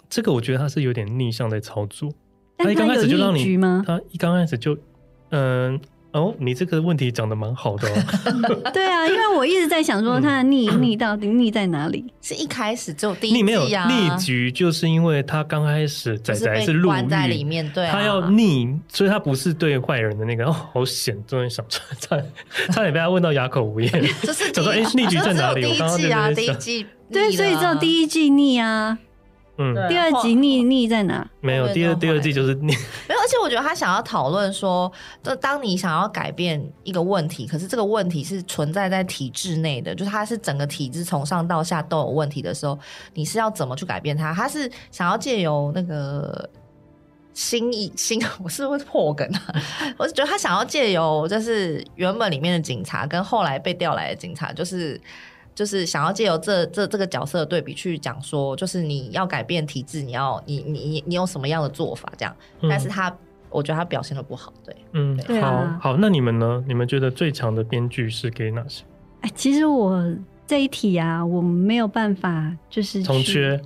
[0.08, 2.10] 这个我觉得他是有点逆向在操作。
[2.56, 4.78] 他一刚开始就让你，他一刚开始就，
[5.30, 5.78] 嗯，
[6.14, 8.70] 哦，你这个问题讲的蛮好的哦。
[8.72, 12.04] 对啊，因为我一直在想说，他的逆逆到底逆在哪里？
[12.22, 13.38] 是一开始就第一季啊？
[13.38, 22.32] 逆没有逆局，就是因为他刚开始仔仔是入狱在里面，对，他要逆，所以他不是对坏人的那个哦，好险，终于想出来，差点
[22.70, 23.90] 差点被他问到哑口无言。
[24.22, 25.62] 就是想说，哎，逆局在哪里？
[25.62, 28.96] 第一季啊，第一季，对，所以只有第一季逆啊。
[29.56, 31.24] 嗯，第二集逆逆在哪？
[31.40, 32.66] 没有，第二第二季就是逆。
[33.08, 34.90] 没有，而且我觉得他想要讨论说，
[35.22, 42.76] 就当你想要改变一个问题，可是这个问题是存在在体制内的，就是它是整个体制从上到下都有问题的时候，
[43.12, 44.34] 你是要怎么去改变它？
[44.34, 46.50] 他是想要借由那个
[47.32, 49.54] 新意新， 我是不是破梗啊？
[49.96, 55.00] 我是觉得他想要借由就是原本里面的警察跟后来被调来的警察，就是。
[55.54, 62.36] 就是想要借由这这这个角色的对比去讲说，就是你要改变体制，你要你你你你有什么样的做法这样？
[62.60, 63.16] 嗯、但是他
[63.50, 66.64] 我觉得他表现的不好，对，嗯，对好好，那你们呢？
[66.66, 68.82] 你们觉得最强的编剧是给哪些？
[69.20, 70.04] 哎，其实我
[70.44, 73.60] 这一题啊，我没有办法就是从缺，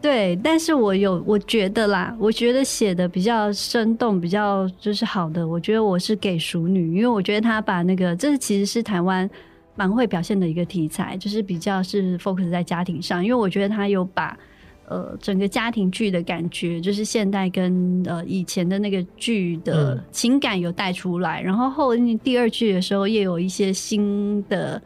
[0.00, 9.28] 对，但是我有我觉得啦，我觉得写的比较生动，比较就是好的，我觉得我是给熟女，因为我觉得他把那个这其实是台湾。
[9.74, 14.38] 蛮会表现的一个题材，就是比较是 focus 在家庭上，因为我觉得他有把
[14.86, 24.80] 呃整个家庭剧的感觉，就是现代跟呃以前的那个剧的情感有带出来，嗯、然后后第二剧的时候也有一些新的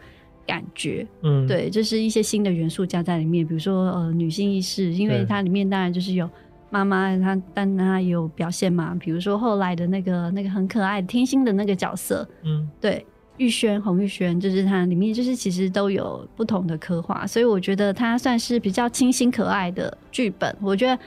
[0.47, 6.31] 感觉，嗯，对，就是一些新的元素加在里面，比如说呃女性意识，因为它里面当然就是有
[6.71, 13.05] 妈妈，她但她有表现嘛，比如说后来的那个那个很可爱天心的那个角色，嗯，对。
[13.39, 20.57] 玉轩、洪玉轩，就是它里面就是其实都有不同的刻画，所以我觉得它算是比较清新可爱的剧本。
[20.61, 20.99] 我觉得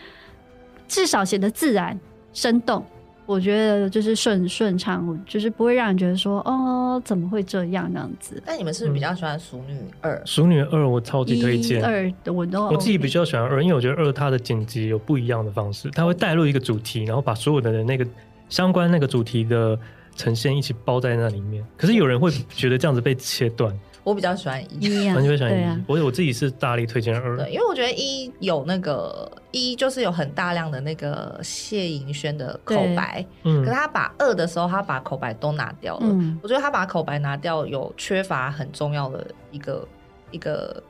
[0.88, 2.00] 至少写得自然
[2.34, 2.86] 生动，
[3.26, 8.42] 我觉得就是顺顺畅，就是不会让人觉得说哦怎么会这样那样子。
[8.46, 10.16] 那你们是不是比较喜欢《熟女二》？
[10.26, 11.84] 《熟女二》我超级推荐。
[11.84, 18.06] 二我都我自己比较喜欢二，因为我觉得二它的剪辑有不一样的方式，它会带入一个主题，然后把所有的人那个
[18.50, 19.80] 相关那个主题的。
[20.20, 23.74] 呈现一起包在那里面，可是有人会觉得这样子被切断。
[24.04, 25.84] 我比较喜欢一，你会喜欢一。
[25.88, 36.02] 我我自己是大力推荐二，对，因为我觉得一有那个一就是有很大量的那个谢盈萱的口白，嗯，可是他把二的时候，他把口白都拿掉了。
[36.04, 39.88] 嗯，我觉得他把口白拿掉有缺乏很重要的一个
[40.32, 40.84] 一个，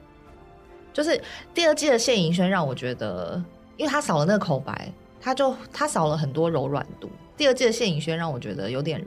[0.91, 1.21] 就是
[1.53, 3.39] 第二季的谢盈萱让我觉得，
[3.77, 7.07] 因为他少了那个口白，他就他少了很多柔软度。
[7.35, 9.05] 第二季的谢盈萱让我觉得有点。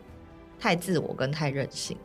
[0.63, 1.97] 太自我跟太任性，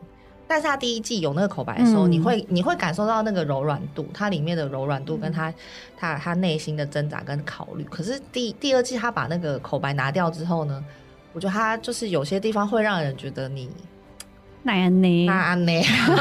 [0.48, 5.54] 但是他第一季有那个口白的时候，嗯、你会你会感受到那个柔软度，它里面的柔软度跟他、嗯、
[5.96, 7.84] 他他内心的挣扎跟考虑。
[7.84, 10.84] 可是第第二季他把那个口白拿掉之后呢，
[11.32, 13.70] 我觉得他就是有些地方会让人觉得你
[14.64, 15.72] 那样呢，那呢，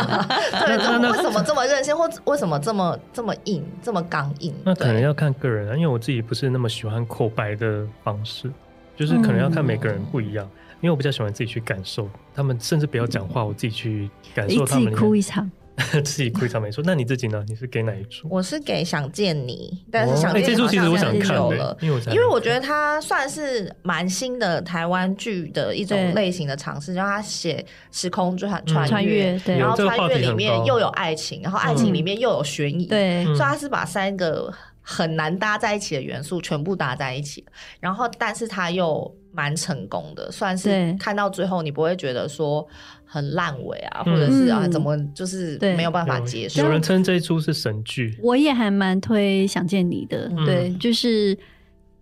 [0.67, 0.77] 对，
[1.09, 4.53] 为什么这么任性，或为什么这么这么硬，这么刚硬？
[4.63, 8.51] 那可能要看个人啊，因为我自己不是那么喜欢口白的方式，
[8.95, 10.45] 就是可能要看每个人不一样。
[10.45, 14.85] 嗯因为我比较喜欢自己去感受，他们甚至不要讲话，我自己去感受他们。
[14.85, 15.51] 自己哭一场，
[16.03, 16.83] 自己哭一场没错。
[16.85, 17.43] 那你自己呢？
[17.47, 18.27] 你是给哪一出？
[18.29, 34.53] 我是给想见你，但是想见你这出其实我想看了，因为因为我觉得它算是蛮新的台湾剧的一种类型的尝试，让他写时空穿穿越，对，然后穿越里面又有爱情，然后爱情里面又有悬疑，对，所以他是把三个。
[34.89, 37.43] 很难搭在一起的元素全部搭在一起，
[37.81, 42.65] 然后但是它又蛮成功的，算是看到最后你不会觉得说
[43.05, 46.63] 很烂尾啊，或者是啊怎么就是没有办法接受。
[46.63, 51.37] 有人称这一出是神剧，我也还蛮推《想见你》的，对，就是。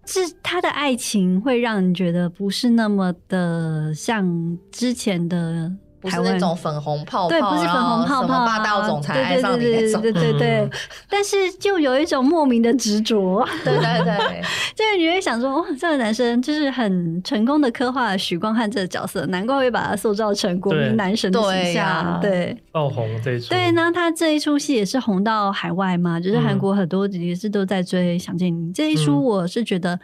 [0.07, 5.71] 是他的爱情会让你觉得不是那么的像之前的，
[6.05, 10.69] 不是那种粉红泡泡，对，不是粉红泡泡，霸道总裁爱上你那种，对对对对。
[11.09, 14.41] 但是就有一种莫名的执着，对对对，
[14.75, 23.49] 就是你会想说，哇，这个男生就是很成功的刻画了许光汉这个角色，难怪会把他塑造成国民男神的形象，对，爆红这一出。
[23.49, 29.99] 对，那他这一出戏也是红到海外嘛，就是韩国很多也是都在追《想见你》这一出，我是觉得，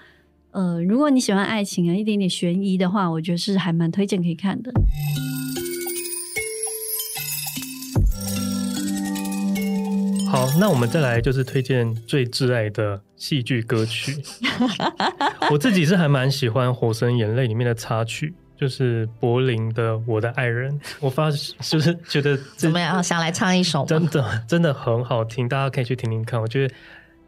[0.52, 4.72] 呃，如果你喜欢爱情啊，一点点悬疑的话，我觉得是还蛮推荐可以看的。
[10.42, 14.18] 好，那我们再来就是推荐最挚爱的戏剧歌曲。
[15.52, 20.74] 我自己是还蛮喜欢《火神眼泪》里面的插曲，就是柏林的《我的爱人》。
[21.00, 23.86] 我发就是觉得怎么样，想来唱一首？
[23.86, 26.42] 真的真的很好听，大家可以去听听看。
[26.42, 26.74] 我觉得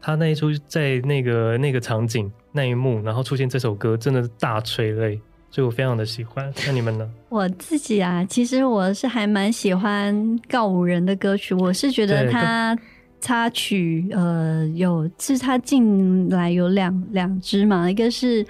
[0.01, 5.21] 他那一出在那个那个场景那一幕，然后出现这首歌，真的是大催泪。
[5.51, 7.07] 所以我非常的喜欢，那你们呢？
[7.29, 11.53] 我自己啊，其实我是还蛮喜欢告五人的歌曲。
[11.53, 12.75] 我是觉得他
[13.23, 18.45] 插曲，呃，有是他进来有两两支嘛，一个是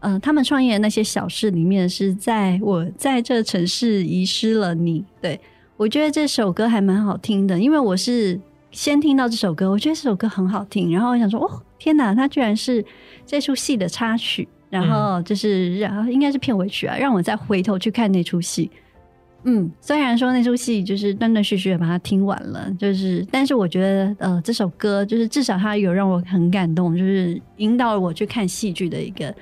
[0.00, 5.02] 呃他们创业的那些小事里面是在我在这城市遗失了你。
[5.22, 5.40] 对，
[5.78, 8.38] 我觉得这首歌还蛮好听的，因为我是
[8.70, 12.84] 先听到这首歌，我觉得这首歌很好听，然后我想说，哦，天哪，它居然是
[13.24, 14.46] 这出戏的插曲。
[14.68, 18.70] 然后就是，然后应该是片尾曲啊，让我再回头去看那出戏。
[19.44, 29.34] 嗯，虽然说那出戏就是断断续续的把它听完了，就是，但是我觉得，呃，这首歌就是至少它有让我很感动，就是引导我去看戏剧的一个，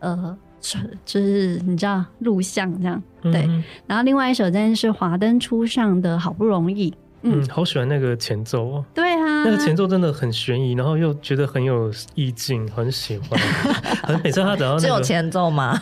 [0.00, 0.36] 呃，
[1.06, 3.46] 就是你知道录像这样，对。
[3.46, 6.92] 嗯、然后另外一首真的是华灯初上的好不容易。
[7.22, 8.84] 嗯，好喜欢那个前奏哦。
[8.94, 13.38] 对啊，那个前奏真的很悬疑，然后又觉得很有意境，很喜欢。
[14.24, 15.78] 每次他只要、那个、只有前奏吗？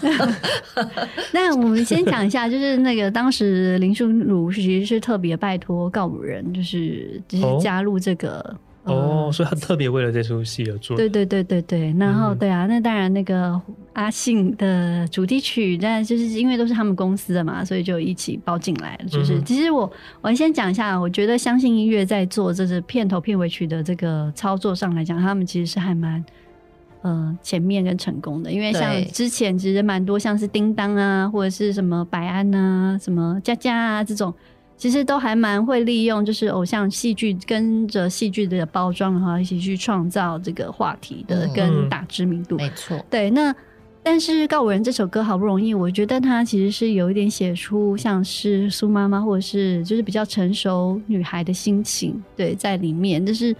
[1.32, 8.56] 那我们先讲一下，就是那个当时林书如其实是特别拜托告五人，就是就是加入这个。
[8.88, 10.96] 哦哦，所以他特别为了这出戏而做。
[10.96, 13.60] 对对对对对，然后对啊，那当然那个
[13.92, 19.08] 阿信的主题曲，但就是因为都是他们公司的嘛，所以就一起包进来了。
[19.08, 26.24] 就是其实我我先讲一下，我觉得相信音乐在做这是片头片尾曲的这个操作上来讲，他们其实是还蛮
[27.02, 34.32] 呃前面跟成功的，因为像之前其实蛮多像是叮当啊，或者是什么百安啊，什么佳佳啊这种。
[34.78, 42.56] 其实都还蛮会利用，就是偶像戏剧跟着戏剧的包装，然后一起去创造这个话题的跟打知名度。
[42.56, 43.28] 没错，对。
[43.30, 43.52] 那
[44.04, 53.54] 但是告五人这首歌好不容易，我觉得他其实是有一点写出像是苏妈妈或者是就是比较成熟女孩的心情，对，在里面就是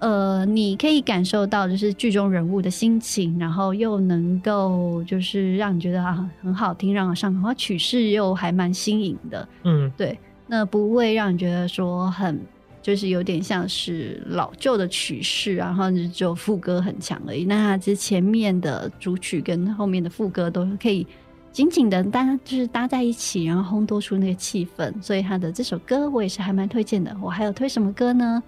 [0.00, 10.18] 呃，你可以感受到就是剧中人物的心情，然后又能够就是让你觉得啊很好听，让我上口，然后曲式又还蛮新颖的，嗯，对。
[10.48, 12.40] 那不会让你觉得说很，
[12.80, 17.44] 就是有点像是老旧的曲式，然后就副歌很强而已。
[17.44, 21.06] 那它之前面的主曲跟后面的副歌都可以
[21.52, 24.92] 紧紧的搭，就是搭在一起，然后烘托出那个气氛。
[25.02, 27.14] 所以他的这首歌我也是还蛮推荐的。
[27.20, 28.42] 我还有推什么歌呢？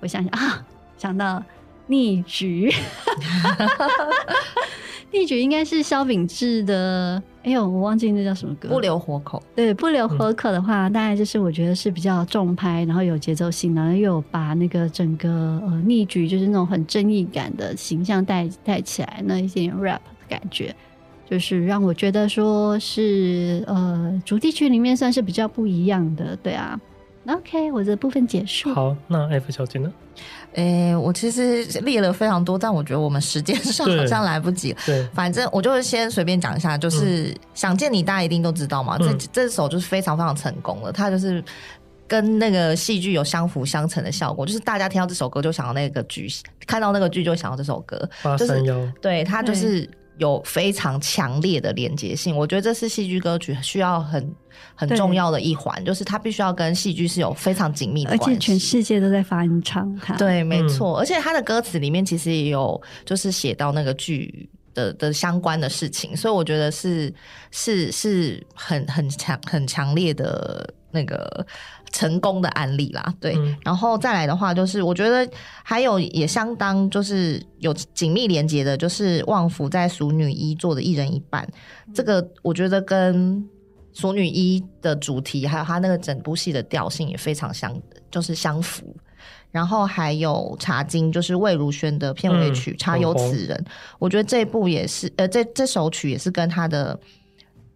[0.00, 0.62] 我想想啊，
[0.98, 1.42] 想到
[1.86, 2.70] 逆局。
[5.16, 8.68] 逆局应该是萧秉治的，哎呦，我忘记那叫什么歌。
[8.68, 9.42] 不留活口。
[9.54, 15.30] 对，不留活口的话，嗯、大概就是我觉得是比较重拍，然后有节奏性，然后又有把那个整个
[15.66, 20.74] 呃逆局就是那种很正义感的形象带带起来，那一点 rap 的感觉，
[21.30, 26.78] 就是让我觉得说是呃主题曲里面算是比较不一样的，对啊。
[27.28, 28.72] OK，我的部分结束。
[28.72, 29.92] 好，那 F 小姐呢？
[30.54, 34.74] 诶、欸，我其实列了非常多，但我觉得我们时间上好像来不及。
[34.86, 38.96] 对，反正我就先随便讲一下，就是、嗯、想见你，大家一定都知道嘛。
[39.00, 41.42] 嗯、这这首就是非常非常成功了，它就是
[42.06, 46.28] 跟那个戏剧有相辅相成的效果，就是大家听到这首歌就想到那个剧，
[46.66, 48.08] 看到那个剧就想到这首歌。
[48.22, 49.88] 八三幺，对，它就是。
[50.18, 54.34] 有非常强烈的连接性，我觉得这是戏剧歌曲需要很
[54.74, 60.16] 很重要的一环，就是它必须要跟戏剧是有非常紧密的关系，而且全世界都在发音唱它。
[60.16, 67.12] 对，没错，嗯、而且它的歌词里面其实也有就是写到那个剧的的相关的事情，所以我觉得是
[67.50, 71.46] 是是很很强很强烈的那个
[71.96, 73.14] 成功的案例啦。
[73.18, 75.26] 对，嗯、然后再来的话，就是我觉得
[75.62, 81.48] 还有也相当就是有紧密连接的，就是旺福在《俗女一》做的一人一半，
[81.94, 83.36] 这个我觉得跟
[83.94, 87.74] 《俗女一》的主题还有他那个整部戏的调性也非常相，
[88.10, 88.94] 就是相符。
[89.52, 93.56] 然后还有《茶金》，就是魏如萱的片尾曲《茶有此人》，
[93.98, 96.98] 我觉得这部也是，呃，这这首曲也是跟他的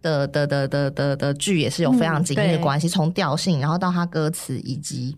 [0.01, 5.15] 的的的的的的剧也是有非常紧密的关系，从调性，然后到他歌词以及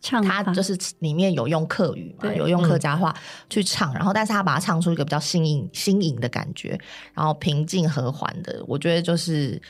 [0.00, 3.14] 唱，他就是里面有用客语嘛，有用客家话
[3.50, 6.78] 去唱，然后但是他把它唱出一个比较新颖新颖的感觉，
[7.14, 9.60] 然后平静和缓的，我觉得就是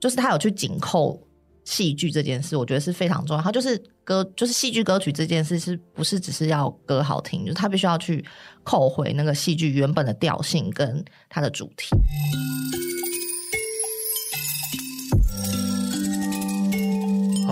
[0.00, 1.22] 就是他有去紧扣。
[1.64, 3.42] 戏剧这件事，我觉得是非常重要。
[3.42, 7.42] 他就是歌，就是戏剧歌曲这件事，是不是只是要歌好听？
[7.42, 8.24] 就是他必须要去
[8.64, 11.94] 扣回那个戏剧原本的调性跟它的主题。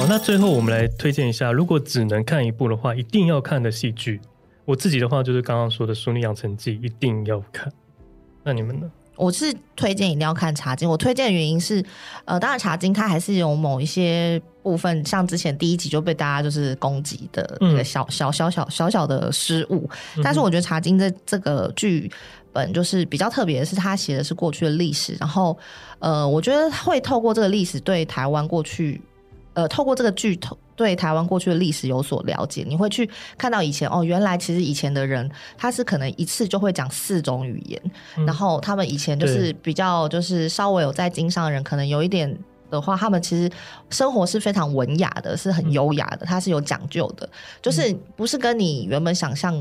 [0.07, 4.21] 好，那最后我们来推荐一下，如果只能看一部的话，一定要看的戏剧。
[4.65, 7.73] 我自己的话就是刚刚说的《淑女养成记》，一定要看。
[8.45, 8.89] 那你们呢？
[9.17, 10.89] 我是推荐一定要看《茶经》。
[10.93, 11.85] 我推荐的原因是，
[12.25, 19.91] 呃，当然《茶经》它还是有某一些部分，像之前第一集就被大家就是攻击的那个小小小小小小的失误。
[20.23, 22.09] 但是我觉得《茶经》这这个剧
[22.53, 25.17] 本就是比较特别的是，它写的是过去的历史。
[25.19, 25.59] 然后，
[25.99, 29.01] 呃，我觉得会透过这个历史对台湾过去，
[29.57, 30.57] 呃，透过这个剧透。
[30.77, 35.27] 对台湾过去的历史有所了解，你会去看到以前哦，原来其实以前的人
[35.57, 37.81] 他是可能一次就会讲四种语言，
[38.19, 42.31] 嗯、然后他们以前就是比较就是稍微有在经商的人，可能有一点
[42.71, 43.51] 的话，他们其实
[43.89, 47.27] 生活是非常文雅的，是很优雅的，他是有讲究的，
[47.63, 49.55] 就是不是跟你原本想象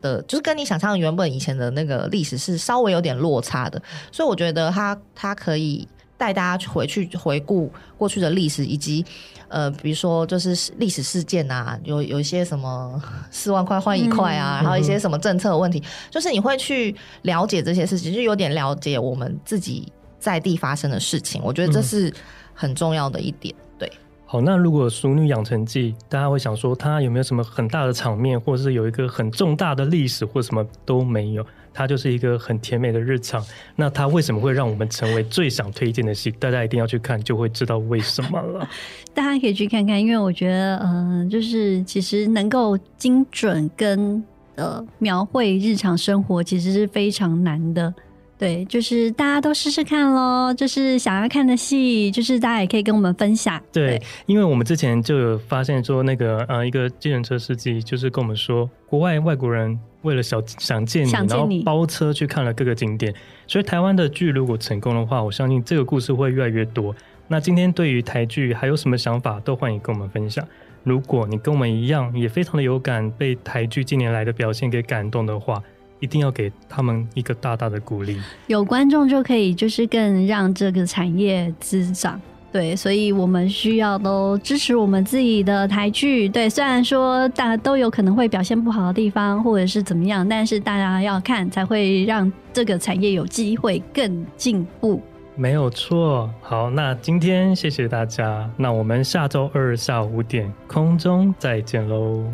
[0.00, 3.80] 的，就是跟你想象原本以前的那个历史是稍微有点落差的，
[4.10, 5.86] 所以我觉得他他可以
[6.18, 9.02] 带大家回去回顾过去的历史以及。
[9.50, 13.02] 呃，比如说就是历史事件啊，有有一些什么
[13.32, 21.40] 四万块换一块啊，嗯、然后一些什么政策问题，嗯、就是你会去了解这些事情，就有点了解我们自己在地发生的事情。
[21.42, 22.12] 我觉得这是
[22.52, 23.54] 很重要的一点。
[23.78, 23.90] 对，
[24.26, 31.42] 好，那如果《熟女养成记》，大家会想说它有没有什么很大的场面，或者是有一个很重大的历史，或什么都没有？
[31.72, 33.44] 它就是一个很甜美的日常，
[33.76, 36.30] 那它为什么会让我们成为最想推荐的戏？
[36.32, 38.68] 大家一定要去看，就会知道为什么了。
[39.14, 44.22] 大家可以去看看，因为我觉得，嗯、就是其实能够精准跟
[44.56, 47.92] 呃描绘日常生活，其实是非常难的。
[48.38, 50.54] 对，就是大家都试试看喽。
[50.54, 53.60] 就是想要看的戏，就是大家也可以跟我们分享。
[53.72, 63.12] 对，对因为我们之前就有发现说，那个呃，一个计程车司机就是跟我们说，国外外国人为了想想见你，然后包车去看了各个景点。
[63.48, 66.94] 所以台湾的剧如果成功的话，我相信这个故事会越来越多。
[67.26, 70.46] 那今天对于台剧还有什么想法，都欢迎跟我们分享。
[70.84, 75.60] 如果你跟我们一样，也非常的有感，被台剧近年来的表现给感动的话。
[76.00, 82.20] 一定要给他们一个大大的鼓励，有观众就可以，就是更让这个产业滋长。
[82.50, 86.26] 对，所以我们需要都支持我们自己的台剧。
[86.26, 95.02] 对，虽然说大家都有可能会表现不好的地方，或者是怎么样，但是大家要看，才会让这个产业有机会更进步。
[95.36, 96.28] 没有错。
[96.40, 102.24] 好，那今天谢谢大家，那我们下周二下午五点空中再见喽，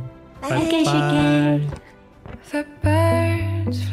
[0.41, 1.94] 拜拜。
[2.51, 3.15] 拜拜。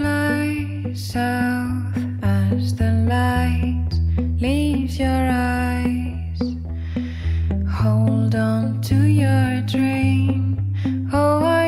[0.01, 3.89] fly south as the light
[4.39, 6.39] leaves your eyes.
[7.69, 10.75] Hold on to your dream.
[11.13, 11.60] Oh,